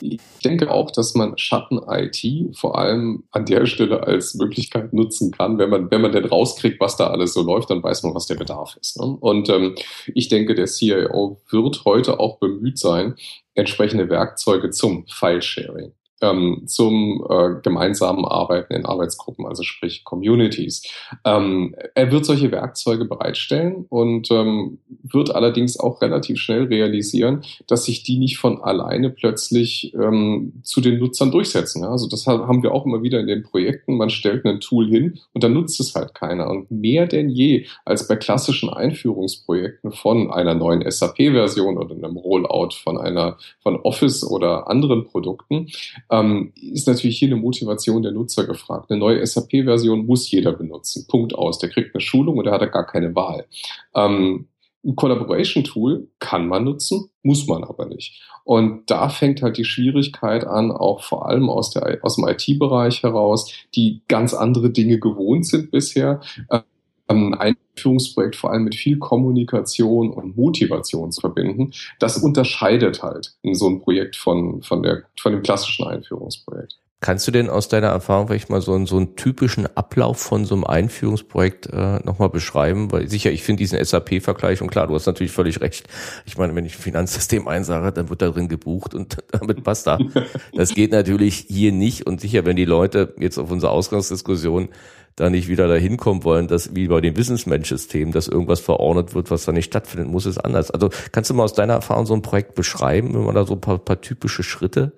ich 0.00 0.20
denke 0.44 0.70
auch, 0.70 0.90
dass 0.92 1.14
man 1.14 1.36
Schatten-IT 1.36 2.56
vor 2.56 2.78
allem 2.78 3.24
an 3.32 3.44
der 3.44 3.66
Stelle 3.66 4.04
als 4.04 4.34
Möglichkeit 4.34 4.92
nutzen 4.92 5.32
kann. 5.32 5.58
Wenn 5.58 5.70
man, 5.70 5.90
wenn 5.90 6.00
man 6.00 6.12
denn 6.12 6.26
rauskriegt, 6.26 6.80
was 6.80 6.96
da 6.96 7.08
alles 7.08 7.34
so 7.34 7.42
läuft, 7.42 7.70
dann 7.70 7.82
weiß 7.82 8.04
man, 8.04 8.14
was 8.14 8.26
der 8.26 8.36
Bedarf 8.36 8.76
ist. 8.80 9.00
Ne? 9.00 9.06
Und 9.06 9.48
ähm, 9.48 9.74
ich 10.14 10.28
denke, 10.28 10.54
der 10.54 10.66
CIO 10.66 11.40
wird 11.50 11.84
heute 11.84 12.20
auch 12.20 12.38
bemüht 12.38 12.78
sein, 12.78 13.16
entsprechende 13.54 14.08
Werkzeuge 14.08 14.70
zum 14.70 15.06
File-Sharing 15.08 15.92
ähm, 16.20 16.62
zum 16.66 17.24
äh, 17.28 17.60
gemeinsamen 17.62 18.24
Arbeiten 18.24 18.74
in 18.74 18.86
Arbeitsgruppen, 18.86 19.46
also 19.46 19.62
sprich 19.62 20.04
Communities. 20.04 20.82
Ähm, 21.24 21.74
er 21.94 22.10
wird 22.10 22.24
solche 22.24 22.50
Werkzeuge 22.50 23.04
bereitstellen 23.04 23.86
und 23.88 24.30
ähm, 24.30 24.78
wird 25.02 25.34
allerdings 25.34 25.78
auch 25.78 26.02
relativ 26.02 26.38
schnell 26.38 26.64
realisieren, 26.64 27.42
dass 27.66 27.84
sich 27.84 28.02
die 28.02 28.18
nicht 28.18 28.38
von 28.38 28.60
alleine 28.60 29.10
plötzlich 29.10 29.94
ähm, 29.94 30.54
zu 30.62 30.80
den 30.80 30.98
Nutzern 30.98 31.30
durchsetzen. 31.30 31.82
Ja? 31.82 31.90
Also 31.90 32.08
das 32.08 32.26
haben 32.26 32.62
wir 32.62 32.72
auch 32.72 32.86
immer 32.86 33.02
wieder 33.02 33.20
in 33.20 33.26
den 33.26 33.42
Projekten. 33.42 33.96
Man 33.96 34.10
stellt 34.10 34.44
ein 34.44 34.60
Tool 34.60 34.88
hin 34.88 35.18
und 35.32 35.44
dann 35.44 35.52
nutzt 35.52 35.80
es 35.80 35.94
halt 35.94 36.14
keiner. 36.14 36.48
Und 36.48 36.70
mehr 36.70 37.06
denn 37.06 37.28
je 37.28 37.66
als 37.84 38.08
bei 38.08 38.16
klassischen 38.16 38.70
Einführungsprojekten 38.70 39.92
von 39.92 40.30
einer 40.30 40.54
neuen 40.54 40.88
SAP-Version 40.88 41.78
oder 41.78 41.94
einem 41.94 42.16
Rollout 42.16 42.70
von 42.82 42.98
einer 42.98 43.36
von 43.62 43.76
Office 43.76 44.24
oder 44.24 44.68
anderen 44.68 45.04
Produkten 45.04 45.68
ähm, 46.10 46.52
ist 46.54 46.86
natürlich 46.86 47.18
hier 47.18 47.28
eine 47.28 47.36
Motivation 47.36 48.02
der 48.02 48.12
Nutzer 48.12 48.46
gefragt. 48.46 48.90
Eine 48.90 49.00
neue 49.00 49.24
SAP-Version 49.24 50.06
muss 50.06 50.30
jeder 50.30 50.52
benutzen. 50.52 51.06
Punkt 51.08 51.34
aus. 51.34 51.58
Der 51.58 51.70
kriegt 51.70 51.94
eine 51.94 52.00
Schulung 52.00 52.38
und 52.38 52.44
der 52.44 52.54
hat 52.54 52.62
da 52.62 52.66
gar 52.66 52.86
keine 52.86 53.14
Wahl. 53.14 53.46
Ähm, 53.94 54.48
ein 54.84 54.96
Collaboration-Tool 54.96 56.08
kann 56.18 56.46
man 56.46 56.64
nutzen, 56.64 57.10
muss 57.22 57.46
man 57.46 57.64
aber 57.64 57.86
nicht. 57.86 58.22
Und 58.44 58.90
da 58.90 59.08
fängt 59.08 59.42
halt 59.42 59.58
die 59.58 59.64
Schwierigkeit 59.64 60.46
an, 60.46 60.70
auch 60.70 61.02
vor 61.02 61.28
allem 61.28 61.50
aus, 61.50 61.70
der, 61.70 61.98
aus 62.02 62.16
dem 62.16 62.26
IT-Bereich 62.26 63.02
heraus, 63.02 63.52
die 63.74 64.00
ganz 64.08 64.32
andere 64.32 64.70
Dinge 64.70 64.98
gewohnt 64.98 65.46
sind 65.46 65.70
bisher. 65.70 66.20
Äh, 66.48 66.60
ein 67.08 67.34
Einführungsprojekt 67.34 68.36
vor 68.36 68.52
allem 68.52 68.64
mit 68.64 68.74
viel 68.74 68.98
Kommunikation 68.98 70.10
und 70.10 70.36
Motivation 70.36 71.12
zu 71.12 71.20
verbinden, 71.20 71.72
das 71.98 72.18
unterscheidet 72.18 73.02
halt 73.02 73.34
in 73.42 73.54
so 73.54 73.68
ein 73.68 73.80
Projekt 73.80 74.16
von, 74.16 74.62
von, 74.62 74.82
der, 74.82 75.04
von 75.20 75.32
dem 75.32 75.42
klassischen 75.42 75.86
Einführungsprojekt. 75.86 76.78
Kannst 77.00 77.28
du 77.28 77.30
denn 77.30 77.48
aus 77.48 77.68
deiner 77.68 77.86
Erfahrung 77.86 78.26
vielleicht 78.26 78.50
mal 78.50 78.60
so 78.60 78.74
einen, 78.74 78.86
so 78.86 78.96
einen 78.96 79.14
typischen 79.14 79.68
Ablauf 79.76 80.18
von 80.18 80.44
so 80.44 80.56
einem 80.56 80.64
Einführungsprojekt 80.64 81.68
äh, 81.72 82.00
nochmal 82.02 82.28
beschreiben? 82.28 82.90
Weil 82.90 83.08
sicher, 83.08 83.30
ich 83.30 83.44
finde 83.44 83.60
diesen 83.60 83.82
SAP-Vergleich 83.82 84.60
und 84.62 84.68
klar, 84.68 84.88
du 84.88 84.96
hast 84.96 85.06
natürlich 85.06 85.30
völlig 85.30 85.60
recht. 85.60 85.86
Ich 86.26 86.36
meine, 86.38 86.56
wenn 86.56 86.66
ich 86.66 86.74
ein 86.74 86.82
Finanzsystem 86.82 87.46
einsage, 87.46 87.92
dann 87.92 88.08
wird 88.08 88.20
da 88.20 88.30
drin 88.30 88.48
gebucht 88.48 88.96
und 88.96 89.18
damit 89.30 89.62
passt 89.62 89.86
da. 89.86 89.98
Das 90.52 90.74
geht 90.74 90.90
natürlich 90.90 91.46
hier 91.48 91.70
nicht 91.70 92.04
und 92.04 92.20
sicher, 92.20 92.44
wenn 92.44 92.56
die 92.56 92.64
Leute 92.64 93.14
jetzt 93.18 93.38
auf 93.38 93.52
unsere 93.52 93.70
Ausgangsdiskussion 93.70 94.70
da 95.18 95.30
nicht 95.30 95.48
wieder 95.48 95.68
dahin 95.68 95.96
kommen 95.96 96.24
wollen, 96.24 96.46
dass 96.46 96.74
wie 96.74 96.88
bei 96.88 97.00
den 97.00 97.16
Wissensmensch-Systemen, 97.16 98.12
dass 98.12 98.28
irgendwas 98.28 98.60
verordnet 98.60 99.14
wird, 99.14 99.30
was 99.30 99.44
da 99.44 99.52
nicht 99.52 99.66
stattfindet, 99.66 100.08
muss 100.08 100.26
es 100.26 100.38
anders. 100.38 100.70
Also 100.70 100.90
kannst 101.12 101.30
du 101.30 101.34
mal 101.34 101.44
aus 101.44 101.54
deiner 101.54 101.74
Erfahrung 101.74 102.06
so 102.06 102.14
ein 102.14 102.22
Projekt 102.22 102.54
beschreiben, 102.54 103.14
wenn 103.14 103.24
man 103.24 103.34
da 103.34 103.44
so 103.44 103.54
ein 103.54 103.60
paar, 103.60 103.78
paar 103.78 104.00
typische 104.00 104.42
Schritte? 104.42 104.92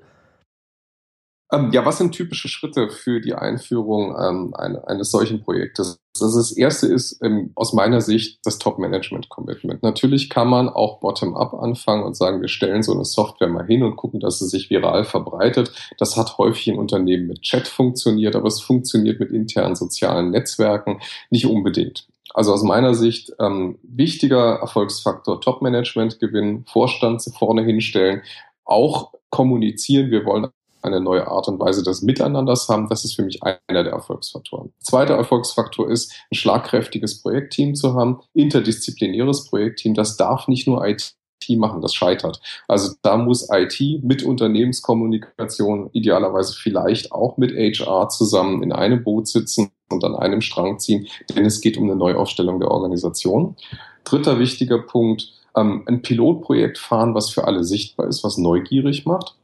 Ähm, 1.52 1.70
ja, 1.72 1.84
was 1.84 1.98
sind 1.98 2.12
typische 2.12 2.48
Schritte 2.48 2.90
für 2.90 3.20
die 3.20 3.34
Einführung 3.34 4.16
ähm, 4.16 4.54
eine, 4.54 4.86
eines 4.86 5.10
solchen 5.10 5.42
Projektes? 5.42 5.98
Also 6.20 6.38
das 6.38 6.52
erste 6.52 6.86
ist 6.86 7.20
ähm, 7.24 7.50
aus 7.56 7.72
meiner 7.72 8.00
Sicht 8.00 8.38
das 8.44 8.58
Top-Management-Commitment. 8.58 9.82
Natürlich 9.82 10.30
kann 10.30 10.48
man 10.48 10.68
auch 10.68 11.00
bottom-up 11.00 11.54
anfangen 11.54 12.04
und 12.04 12.16
sagen, 12.16 12.40
wir 12.40 12.48
stellen 12.48 12.82
so 12.82 12.92
eine 12.92 13.04
Software 13.04 13.48
mal 13.48 13.66
hin 13.66 13.82
und 13.82 13.96
gucken, 13.96 14.20
dass 14.20 14.38
sie 14.38 14.46
sich 14.46 14.70
viral 14.70 15.04
verbreitet. 15.04 15.72
Das 15.98 16.16
hat 16.16 16.38
häufig 16.38 16.68
in 16.68 16.78
Unternehmen 16.78 17.26
mit 17.26 17.42
Chat 17.42 17.66
funktioniert, 17.66 18.36
aber 18.36 18.46
es 18.46 18.60
funktioniert 18.60 19.18
mit 19.18 19.30
internen 19.32 19.74
sozialen 19.74 20.30
Netzwerken 20.30 21.00
nicht 21.30 21.46
unbedingt. 21.46 22.06
Also 22.32 22.52
aus 22.52 22.62
meiner 22.62 22.94
Sicht 22.94 23.32
ähm, 23.40 23.78
wichtiger 23.82 24.60
Erfolgsfaktor 24.60 25.40
Top-Management 25.40 26.20
gewinnen, 26.20 26.64
Vorstand 26.68 27.22
vorne 27.36 27.62
hinstellen, 27.62 28.22
auch 28.64 29.12
kommunizieren. 29.30 30.10
Wir 30.12 30.24
wollen 30.24 30.46
eine 30.82 31.00
neue 31.00 31.26
Art 31.26 31.48
und 31.48 31.58
Weise 31.60 31.82
des 31.82 32.02
Miteinanders 32.02 32.68
haben. 32.68 32.88
Das 32.88 33.04
ist 33.04 33.14
für 33.14 33.22
mich 33.22 33.40
einer 33.42 33.84
der 33.84 33.92
Erfolgsfaktoren. 33.92 34.72
Zweiter 34.80 35.14
Erfolgsfaktor 35.14 35.90
ist, 35.90 36.12
ein 36.30 36.36
schlagkräftiges 36.36 37.22
Projektteam 37.22 37.74
zu 37.74 37.94
haben, 37.94 38.20
interdisziplinäres 38.34 39.46
Projektteam. 39.46 39.94
Das 39.94 40.16
darf 40.16 40.48
nicht 40.48 40.66
nur 40.66 40.86
IT 40.86 41.14
machen, 41.56 41.80
das 41.80 41.94
scheitert. 41.94 42.40
Also 42.68 42.94
da 43.02 43.16
muss 43.16 43.48
IT 43.50 44.02
mit 44.02 44.22
Unternehmenskommunikation 44.22 45.90
idealerweise 45.92 46.54
vielleicht 46.54 47.12
auch 47.12 47.38
mit 47.38 47.52
HR 47.52 48.08
zusammen 48.08 48.62
in 48.62 48.72
einem 48.72 49.02
Boot 49.02 49.26
sitzen 49.26 49.72
und 49.90 50.04
an 50.04 50.14
einem 50.14 50.40
Strang 50.42 50.78
ziehen, 50.78 51.08
denn 51.34 51.44
es 51.46 51.60
geht 51.60 51.76
um 51.76 51.84
eine 51.84 51.96
Neuaufstellung 51.96 52.60
der 52.60 52.70
Organisation. 52.70 53.56
Dritter 54.04 54.38
wichtiger 54.38 54.78
Punkt, 54.78 55.32
ähm, 55.56 55.82
ein 55.86 56.02
Pilotprojekt 56.02 56.78
fahren, 56.78 57.14
was 57.14 57.30
für 57.30 57.44
alle 57.44 57.64
sichtbar 57.64 58.06
ist, 58.06 58.22
was 58.22 58.38
neugierig 58.38 59.06
macht 59.06 59.34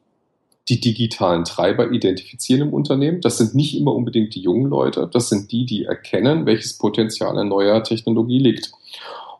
die 0.69 0.81
digitalen 0.81 1.45
Treiber 1.45 1.93
identifizieren 1.93 2.69
im 2.69 2.75
Unternehmen. 2.75 3.21
Das 3.21 3.39
sind 3.39 3.55
nicht 3.55 3.77
immer 3.77 3.95
unbedingt 3.95 4.35
die 4.35 4.41
jungen 4.41 4.69
Leute, 4.69 5.09
das 5.13 5.29
sind 5.29 5.53
die, 5.53 5.65
die 5.65 5.85
erkennen, 5.85 6.47
welches 6.47 6.77
Potenzial 6.77 7.39
in 7.39 7.49
neuer 7.49 7.83
Technologie 7.85 8.41
liegt. 8.41 8.73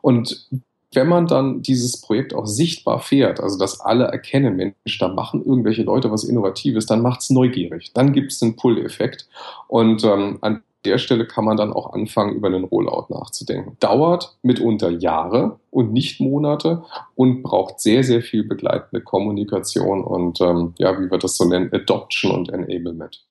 Und 0.01 0.47
wenn 0.93 1.07
man 1.07 1.27
dann 1.27 1.61
dieses 1.61 1.99
Projekt 1.99 2.33
auch 2.33 2.45
sichtbar 2.45 2.99
fährt, 2.99 3.41
also 3.41 3.59
dass 3.59 3.81
alle 3.81 4.05
erkennen, 4.05 4.55
Mensch, 4.55 4.97
da 4.99 5.09
machen 5.09 5.45
irgendwelche 5.45 5.83
Leute 5.83 6.11
was 6.11 6.23
Innovatives, 6.23 6.85
dann 6.85 7.01
macht 7.01 7.21
es 7.21 7.29
neugierig. 7.29 7.91
Dann 7.93 8.13
gibt 8.13 8.31
es 8.31 8.41
einen 8.41 8.55
Pull-Effekt. 8.55 9.27
Und 9.67 10.03
ähm, 10.05 10.37
an 10.41 10.63
der 10.85 10.97
Stelle 10.97 11.25
kann 11.25 11.43
man 11.43 11.57
dann 11.57 11.73
auch 11.73 11.93
anfangen, 11.93 12.35
über 12.35 12.47
einen 12.47 12.63
Rollout 12.63 13.07
nachzudenken. 13.09 13.77
Dauert 13.79 14.37
mitunter 14.41 14.89
Jahre 14.89 15.59
und 15.69 15.91
nicht 15.91 16.21
Monate 16.21 16.83
und 17.15 17.43
braucht 17.43 17.79
sehr, 17.79 18.03
sehr 18.03 18.21
viel 18.21 18.43
begleitende 18.43 19.03
Kommunikation 19.03 20.03
und 20.03 20.39
ähm, 20.41 20.73
ja, 20.77 20.99
wie 20.99 21.11
wir 21.11 21.17
das 21.17 21.37
so 21.37 21.45
nennen, 21.45 21.69
Adoption 21.73 22.31
und 22.31 22.49
Enablement. 22.49 23.25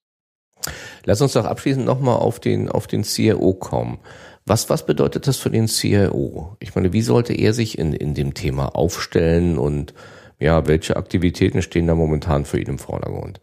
Lass 1.04 1.20
uns 1.20 1.34
doch 1.34 1.44
abschließend 1.44 1.86
nochmal 1.86 2.16
auf 2.16 2.40
den, 2.40 2.68
auf 2.68 2.86
den 2.86 3.04
CIO 3.04 3.54
kommen. 3.54 3.98
Was, 4.44 4.70
was 4.70 4.86
bedeutet 4.86 5.26
das 5.26 5.36
für 5.36 5.50
den 5.50 5.66
CIO? 5.66 6.56
Ich 6.60 6.74
meine, 6.74 6.92
wie 6.92 7.02
sollte 7.02 7.32
er 7.32 7.52
sich 7.52 7.78
in, 7.78 7.92
in 7.92 8.14
dem 8.14 8.34
Thema 8.34 8.74
aufstellen 8.76 9.58
und 9.58 9.94
ja, 10.38 10.66
welche 10.66 10.96
Aktivitäten 10.96 11.62
stehen 11.62 11.86
da 11.86 11.94
momentan 11.94 12.44
für 12.44 12.60
ihn 12.60 12.68
im 12.68 12.78
Vordergrund? 12.78 13.40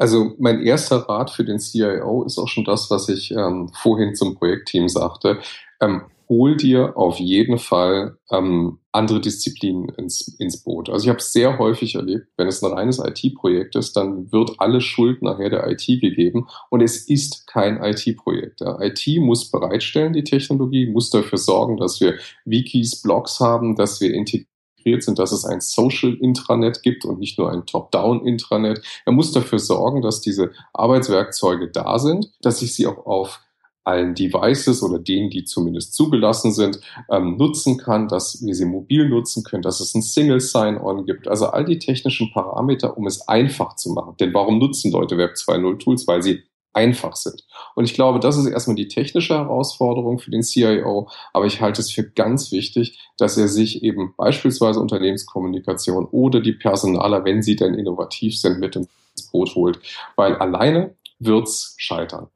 Also 0.00 0.34
mein 0.38 0.62
erster 0.62 0.96
Rat 0.96 1.30
für 1.30 1.44
den 1.44 1.58
CIO 1.58 2.24
ist 2.24 2.38
auch 2.38 2.48
schon 2.48 2.64
das, 2.64 2.90
was 2.90 3.10
ich 3.10 3.32
ähm, 3.32 3.70
vorhin 3.82 4.14
zum 4.14 4.34
Projektteam 4.34 4.88
sagte. 4.88 5.40
Ähm, 5.78 6.04
hol 6.26 6.56
dir 6.56 6.96
auf 6.96 7.18
jeden 7.18 7.58
Fall 7.58 8.16
ähm, 8.30 8.78
andere 8.92 9.20
Disziplinen 9.20 9.90
ins, 9.90 10.26
ins 10.38 10.62
Boot. 10.62 10.88
Also 10.88 11.04
ich 11.04 11.08
habe 11.10 11.18
es 11.18 11.34
sehr 11.34 11.58
häufig 11.58 11.96
erlebt, 11.96 12.28
wenn 12.38 12.46
es 12.46 12.62
ein 12.62 12.72
reines 12.72 12.98
IT-Projekt 12.98 13.76
ist, 13.76 13.94
dann 13.94 14.32
wird 14.32 14.52
alle 14.56 14.80
Schuld 14.80 15.20
nachher 15.20 15.50
der 15.50 15.68
IT 15.68 15.86
gegeben 15.86 16.46
und 16.70 16.80
es 16.80 17.06
ist 17.06 17.46
kein 17.46 17.82
IT-Projekt. 17.82 18.62
Ja. 18.62 18.80
IT 18.80 19.06
muss 19.18 19.50
bereitstellen, 19.50 20.14
die 20.14 20.24
Technologie, 20.24 20.86
muss 20.86 21.10
dafür 21.10 21.36
sorgen, 21.36 21.76
dass 21.76 22.00
wir 22.00 22.14
Wikis, 22.46 23.02
Blogs 23.02 23.38
haben, 23.40 23.76
dass 23.76 24.00
wir 24.00 24.14
integrieren 24.14 24.49
integriert 24.80 25.02
sind, 25.02 25.18
dass 25.18 25.32
es 25.32 25.44
ein 25.44 25.60
Social 25.60 26.14
Intranet 26.14 26.82
gibt 26.82 27.04
und 27.04 27.18
nicht 27.18 27.38
nur 27.38 27.50
ein 27.50 27.66
Top-Down 27.66 28.26
Intranet. 28.26 28.82
Er 29.04 29.12
muss 29.12 29.32
dafür 29.32 29.58
sorgen, 29.58 30.02
dass 30.02 30.20
diese 30.20 30.50
Arbeitswerkzeuge 30.72 31.68
da 31.68 31.98
sind, 31.98 32.30
dass 32.42 32.62
ich 32.62 32.74
sie 32.74 32.86
auch 32.86 33.06
auf 33.06 33.40
allen 33.82 34.14
Devices 34.14 34.82
oder 34.82 34.98
denen, 34.98 35.30
die 35.30 35.44
zumindest 35.44 35.94
zugelassen 35.94 36.52
sind, 36.52 36.80
ähm, 37.10 37.36
nutzen 37.38 37.78
kann, 37.78 38.08
dass 38.08 38.44
wir 38.44 38.54
sie 38.54 38.66
mobil 38.66 39.08
nutzen 39.08 39.42
können, 39.42 39.62
dass 39.62 39.80
es 39.80 39.94
ein 39.94 40.02
Single 40.02 40.40
Sign-On 40.40 41.06
gibt. 41.06 41.26
Also 41.28 41.46
all 41.46 41.64
die 41.64 41.78
technischen 41.78 42.30
Parameter, 42.30 42.96
um 42.98 43.06
es 43.06 43.26
einfach 43.26 43.76
zu 43.76 43.92
machen. 43.92 44.16
Denn 44.20 44.34
warum 44.34 44.58
nutzen 44.58 44.92
Leute 44.92 45.16
Web 45.16 45.32
2.0 45.34 45.78
Tools? 45.78 46.06
Weil 46.06 46.22
sie 46.22 46.42
einfach 46.72 47.16
sind. 47.16 47.44
Und 47.74 47.84
ich 47.84 47.94
glaube, 47.94 48.20
das 48.20 48.36
ist 48.36 48.46
erstmal 48.46 48.76
die 48.76 48.88
technische 48.88 49.34
Herausforderung 49.34 50.18
für 50.18 50.30
den 50.30 50.42
CIO, 50.42 51.08
aber 51.32 51.46
ich 51.46 51.60
halte 51.60 51.80
es 51.80 51.90
für 51.90 52.04
ganz 52.04 52.52
wichtig, 52.52 52.98
dass 53.18 53.36
er 53.36 53.48
sich 53.48 53.82
eben 53.82 54.14
beispielsweise 54.16 54.80
Unternehmenskommunikation 54.80 56.06
oder 56.06 56.40
die 56.40 56.52
Personaler, 56.52 57.24
wenn 57.24 57.42
sie 57.42 57.56
denn 57.56 57.74
innovativ 57.74 58.38
sind, 58.38 58.60
mit 58.60 58.76
ins 58.76 58.88
Boot 59.32 59.54
holt, 59.54 59.80
weil 60.16 60.36
alleine 60.36 60.94
wird's 61.18 61.74
scheitern. 61.76 62.28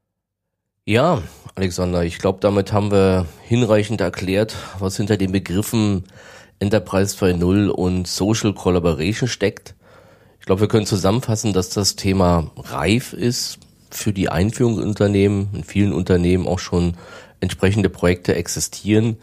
Ja, 0.85 1.23
Alexander, 1.55 2.05
ich 2.05 2.19
glaube, 2.19 2.41
damit 2.41 2.73
haben 2.73 2.91
wir 2.91 3.27
hinreichend 3.43 4.01
erklärt, 4.01 4.57
was 4.81 4.97
hinter 4.97 5.17
den 5.17 5.33
Begriffen 5.33 6.05
Enterprise 6.59 7.17
2.0 7.17 7.69
und 7.69 8.07
Social 8.07 8.53
Collaboration 8.53 9.29
steckt. 9.29 9.75
Ich 10.41 10.47
glaube, 10.47 10.61
wir 10.61 10.69
können 10.69 10.85
zusammenfassen, 10.85 11.55
dass 11.55 11.71
das 11.71 11.97
Thema 11.97 12.51
reif 12.57 13.15
ist 13.15 13.61
für 13.97 14.13
die 14.13 14.29
Einführung 14.29 14.79
in. 14.79 15.49
In 15.53 15.65
vielen 15.65 15.93
Unternehmen 15.93 16.47
auch 16.47 16.59
schon 16.59 16.95
entsprechende 17.41 17.89
Projekte 17.89 18.35
existieren. 18.35 19.17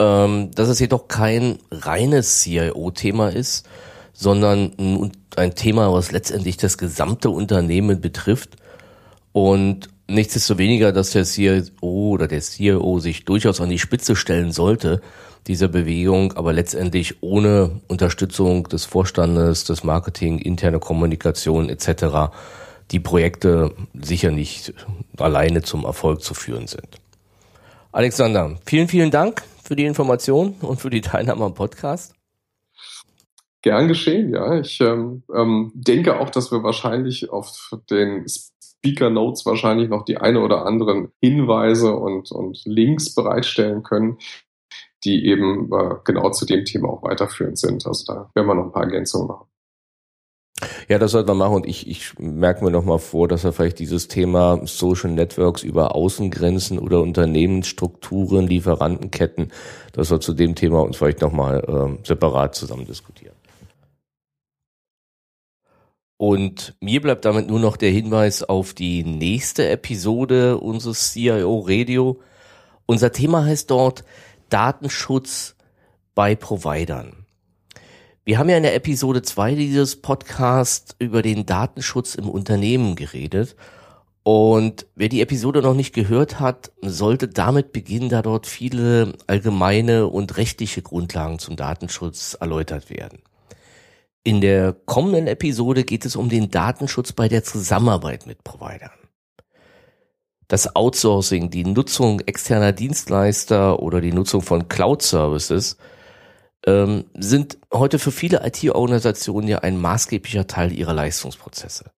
Ähm, 0.00 0.50
dass 0.54 0.68
es 0.68 0.78
jedoch 0.78 1.08
kein 1.08 1.58
reines 1.72 2.40
CIO-Thema 2.40 3.30
ist, 3.30 3.66
sondern 4.12 4.72
ein, 4.78 5.12
ein 5.36 5.54
Thema, 5.56 5.92
was 5.92 6.12
letztendlich 6.12 6.56
das 6.56 6.78
gesamte 6.78 7.30
Unternehmen 7.30 8.00
betrifft. 8.00 8.56
Und 9.32 9.88
nichtsdestoweniger, 10.06 10.92
dass 10.92 11.10
der 11.10 11.24
CIO 11.24 11.62
oder 11.80 12.28
der 12.28 12.40
CIO 12.40 13.00
sich 13.00 13.24
durchaus 13.24 13.60
an 13.60 13.70
die 13.70 13.78
Spitze 13.78 14.14
stellen 14.14 14.52
sollte, 14.52 15.00
dieser 15.48 15.68
Bewegung, 15.68 16.32
aber 16.34 16.52
letztendlich 16.52 17.22
ohne 17.22 17.80
Unterstützung 17.88 18.68
des 18.68 18.84
Vorstandes, 18.84 19.64
des 19.64 19.82
Marketing, 19.82 20.38
interne 20.38 20.78
Kommunikation 20.78 21.68
etc. 21.68 22.32
die 22.90 23.00
Projekte 23.00 23.74
sicher 23.94 24.30
nicht 24.30 24.72
alleine 25.16 25.62
zum 25.62 25.84
Erfolg 25.84 26.22
zu 26.22 26.34
führen 26.34 26.66
sind. 26.66 26.88
Alexander, 27.92 28.58
vielen, 28.66 28.88
vielen 28.88 29.10
Dank 29.10 29.42
für 29.62 29.76
die 29.76 29.84
Information 29.84 30.54
und 30.60 30.80
für 30.80 30.90
die 30.90 31.00
Teilnahme 31.00 31.44
am 31.44 31.54
Podcast. 31.54 32.14
Gern 33.62 33.88
geschehen, 33.88 34.32
ja. 34.32 34.60
Ich 34.60 34.80
ähm, 34.80 35.24
ähm, 35.34 35.72
denke 35.74 36.20
auch, 36.20 36.30
dass 36.30 36.52
wir 36.52 36.62
wahrscheinlich 36.62 37.30
auf 37.30 37.70
den 37.90 38.24
Speaker 38.28 39.10
Notes 39.10 39.44
wahrscheinlich 39.44 39.88
noch 39.88 40.04
die 40.04 40.16
eine 40.16 40.40
oder 40.40 40.64
anderen 40.64 41.10
Hinweise 41.20 41.94
und, 41.94 42.30
und 42.30 42.62
Links 42.64 43.14
bereitstellen 43.14 43.82
können, 43.82 44.18
die 45.04 45.26
eben 45.26 45.70
äh, 45.72 45.96
genau 46.04 46.30
zu 46.30 46.46
dem 46.46 46.64
Thema 46.64 46.88
auch 46.88 47.02
weiterführend 47.02 47.58
sind. 47.58 47.86
Also 47.86 48.04
da 48.06 48.30
werden 48.34 48.46
wir 48.46 48.54
noch 48.54 48.66
ein 48.66 48.72
paar 48.72 48.84
Ergänzungen 48.84 49.26
machen. 49.26 49.48
Ja, 50.88 50.98
das 50.98 51.12
sollte 51.12 51.28
man 51.28 51.38
machen 51.38 51.56
und 51.56 51.66
ich, 51.66 51.88
ich 51.88 52.18
merke 52.18 52.64
mir 52.64 52.70
nochmal 52.70 52.98
vor, 52.98 53.28
dass 53.28 53.44
er 53.44 53.52
vielleicht 53.52 53.78
dieses 53.78 54.08
Thema 54.08 54.60
Social 54.64 55.10
Networks 55.10 55.62
über 55.62 55.94
Außengrenzen 55.94 56.78
oder 56.78 57.00
Unternehmensstrukturen, 57.00 58.46
Lieferantenketten, 58.46 59.52
dass 59.92 60.10
wir 60.10 60.20
zu 60.20 60.34
dem 60.34 60.54
Thema 60.54 60.82
uns 60.82 60.96
vielleicht 60.96 61.20
nochmal 61.20 61.64
äh, 61.66 62.06
separat 62.06 62.54
zusammen 62.54 62.86
diskutieren. 62.86 63.34
Und 66.18 66.74
mir 66.80 67.00
bleibt 67.00 67.24
damit 67.24 67.46
nur 67.46 67.60
noch 67.60 67.76
der 67.76 67.90
Hinweis 67.90 68.42
auf 68.42 68.74
die 68.74 69.04
nächste 69.04 69.68
Episode 69.68 70.58
unseres 70.58 71.12
CIO 71.12 71.60
Radio. 71.60 72.20
Unser 72.86 73.12
Thema 73.12 73.44
heißt 73.44 73.70
dort 73.70 74.04
Datenschutz 74.48 75.54
bei 76.16 76.34
Providern. 76.34 77.27
Wir 78.28 78.38
haben 78.38 78.50
ja 78.50 78.58
in 78.58 78.62
der 78.62 78.74
Episode 78.74 79.22
2 79.22 79.54
dieses 79.54 80.02
Podcast 80.02 80.96
über 80.98 81.22
den 81.22 81.46
Datenschutz 81.46 82.14
im 82.14 82.28
Unternehmen 82.28 82.94
geredet. 82.94 83.56
Und 84.22 84.84
wer 84.94 85.08
die 85.08 85.22
Episode 85.22 85.62
noch 85.62 85.72
nicht 85.72 85.94
gehört 85.94 86.38
hat, 86.38 86.70
sollte 86.82 87.28
damit 87.28 87.72
beginnen, 87.72 88.10
da 88.10 88.20
dort 88.20 88.46
viele 88.46 89.14
allgemeine 89.26 90.08
und 90.08 90.36
rechtliche 90.36 90.82
Grundlagen 90.82 91.38
zum 91.38 91.56
Datenschutz 91.56 92.36
erläutert 92.38 92.90
werden. 92.90 93.20
In 94.24 94.42
der 94.42 94.74
kommenden 94.74 95.26
Episode 95.26 95.84
geht 95.84 96.04
es 96.04 96.14
um 96.14 96.28
den 96.28 96.50
Datenschutz 96.50 97.12
bei 97.12 97.28
der 97.28 97.44
Zusammenarbeit 97.44 98.26
mit 98.26 98.44
Providern 98.44 98.90
das 100.48 100.74
Outsourcing, 100.74 101.50
die 101.50 101.64
Nutzung 101.64 102.20
externer 102.20 102.72
Dienstleister 102.72 103.82
oder 103.82 104.00
die 104.00 104.12
Nutzung 104.12 104.40
von 104.40 104.66
Cloud-Services 104.66 105.76
ähm, 106.68 107.04
sind 107.14 107.58
heute 107.72 107.98
für 107.98 108.12
viele 108.12 108.46
IT-Organisationen 108.46 109.48
ja 109.48 109.60
ein 109.60 109.78
maßgeblicher 109.78 110.46
Teil 110.46 110.72
ihrer 110.72 110.92
Leistungsprozesse. 110.92 111.90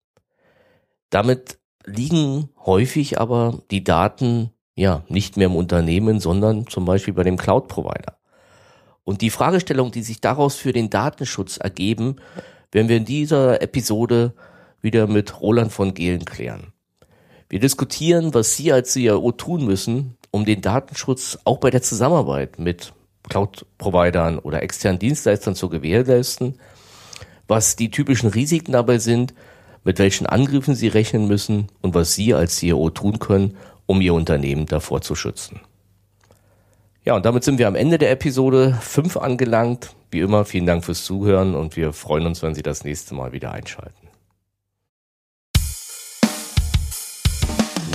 Damit 1.09 1.57
liegen 1.85 2.49
häufig 2.65 3.19
aber 3.19 3.63
die 3.71 3.83
Daten 3.83 4.51
ja 4.75 5.03
nicht 5.07 5.37
mehr 5.37 5.47
im 5.47 5.55
Unternehmen, 5.55 6.19
sondern 6.19 6.67
zum 6.67 6.85
Beispiel 6.85 7.15
bei 7.15 7.23
dem 7.23 7.37
Cloud-Provider. 7.37 8.19
Und 9.03 9.21
die 9.21 9.31
Fragestellungen, 9.31 9.91
die 9.91 10.03
sich 10.03 10.21
daraus 10.21 10.55
für 10.55 10.71
den 10.71 10.91
Datenschutz 10.91 11.57
ergeben, 11.57 12.17
werden 12.71 12.89
wir 12.89 12.97
in 12.97 13.05
dieser 13.05 13.63
Episode 13.63 14.33
wieder 14.81 15.07
mit 15.07 15.41
Roland 15.41 15.71
von 15.73 15.95
Gehlen 15.95 16.25
klären. 16.25 16.73
Wir 17.49 17.59
diskutieren, 17.59 18.35
was 18.35 18.55
Sie 18.55 18.71
als 18.71 18.93
CIO 18.93 19.31
tun 19.31 19.65
müssen, 19.65 20.15
um 20.29 20.45
den 20.45 20.61
Datenschutz 20.61 21.39
auch 21.43 21.57
bei 21.57 21.71
der 21.71 21.81
Zusammenarbeit 21.81 22.59
mit 22.59 22.93
Cloud-Providern 23.29 24.39
oder 24.39 24.61
externen 24.63 24.99
Dienstleistern 24.99 25.55
zu 25.55 25.69
gewährleisten, 25.69 26.59
was 27.47 27.75
die 27.75 27.91
typischen 27.91 28.29
Risiken 28.29 28.73
dabei 28.73 28.97
sind, 28.97 29.33
mit 29.83 29.99
welchen 29.99 30.25
Angriffen 30.25 30.75
Sie 30.75 30.87
rechnen 30.87 31.27
müssen 31.27 31.67
und 31.81 31.95
was 31.95 32.13
Sie 32.13 32.33
als 32.33 32.57
CIO 32.57 32.89
tun 32.89 33.19
können, 33.19 33.55
um 33.85 34.01
Ihr 34.01 34.13
Unternehmen 34.13 34.65
davor 34.65 35.01
zu 35.01 35.15
schützen. 35.15 35.61
Ja, 37.05 37.15
und 37.15 37.25
damit 37.25 37.43
sind 37.43 37.57
wir 37.57 37.67
am 37.67 37.75
Ende 37.75 37.97
der 37.97 38.11
Episode 38.11 38.77
5 38.81 39.17
angelangt. 39.17 39.95
Wie 40.11 40.19
immer, 40.19 40.45
vielen 40.45 40.65
Dank 40.65 40.83
fürs 40.83 41.05
Zuhören 41.05 41.55
und 41.55 41.75
wir 41.75 41.93
freuen 41.93 42.25
uns, 42.27 42.43
wenn 42.43 42.53
Sie 42.53 42.61
das 42.61 42.83
nächste 42.83 43.15
Mal 43.15 43.31
wieder 43.31 43.51
einschalten. 43.51 44.09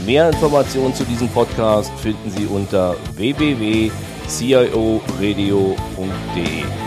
Mehr 0.07 0.29
Informationen 0.29 0.95
zu 0.95 1.05
diesem 1.05 1.29
Podcast 1.29 1.91
finden 2.01 2.31
Sie 2.31 2.47
unter 2.47 2.97
www.cioradio.de. 4.25 6.84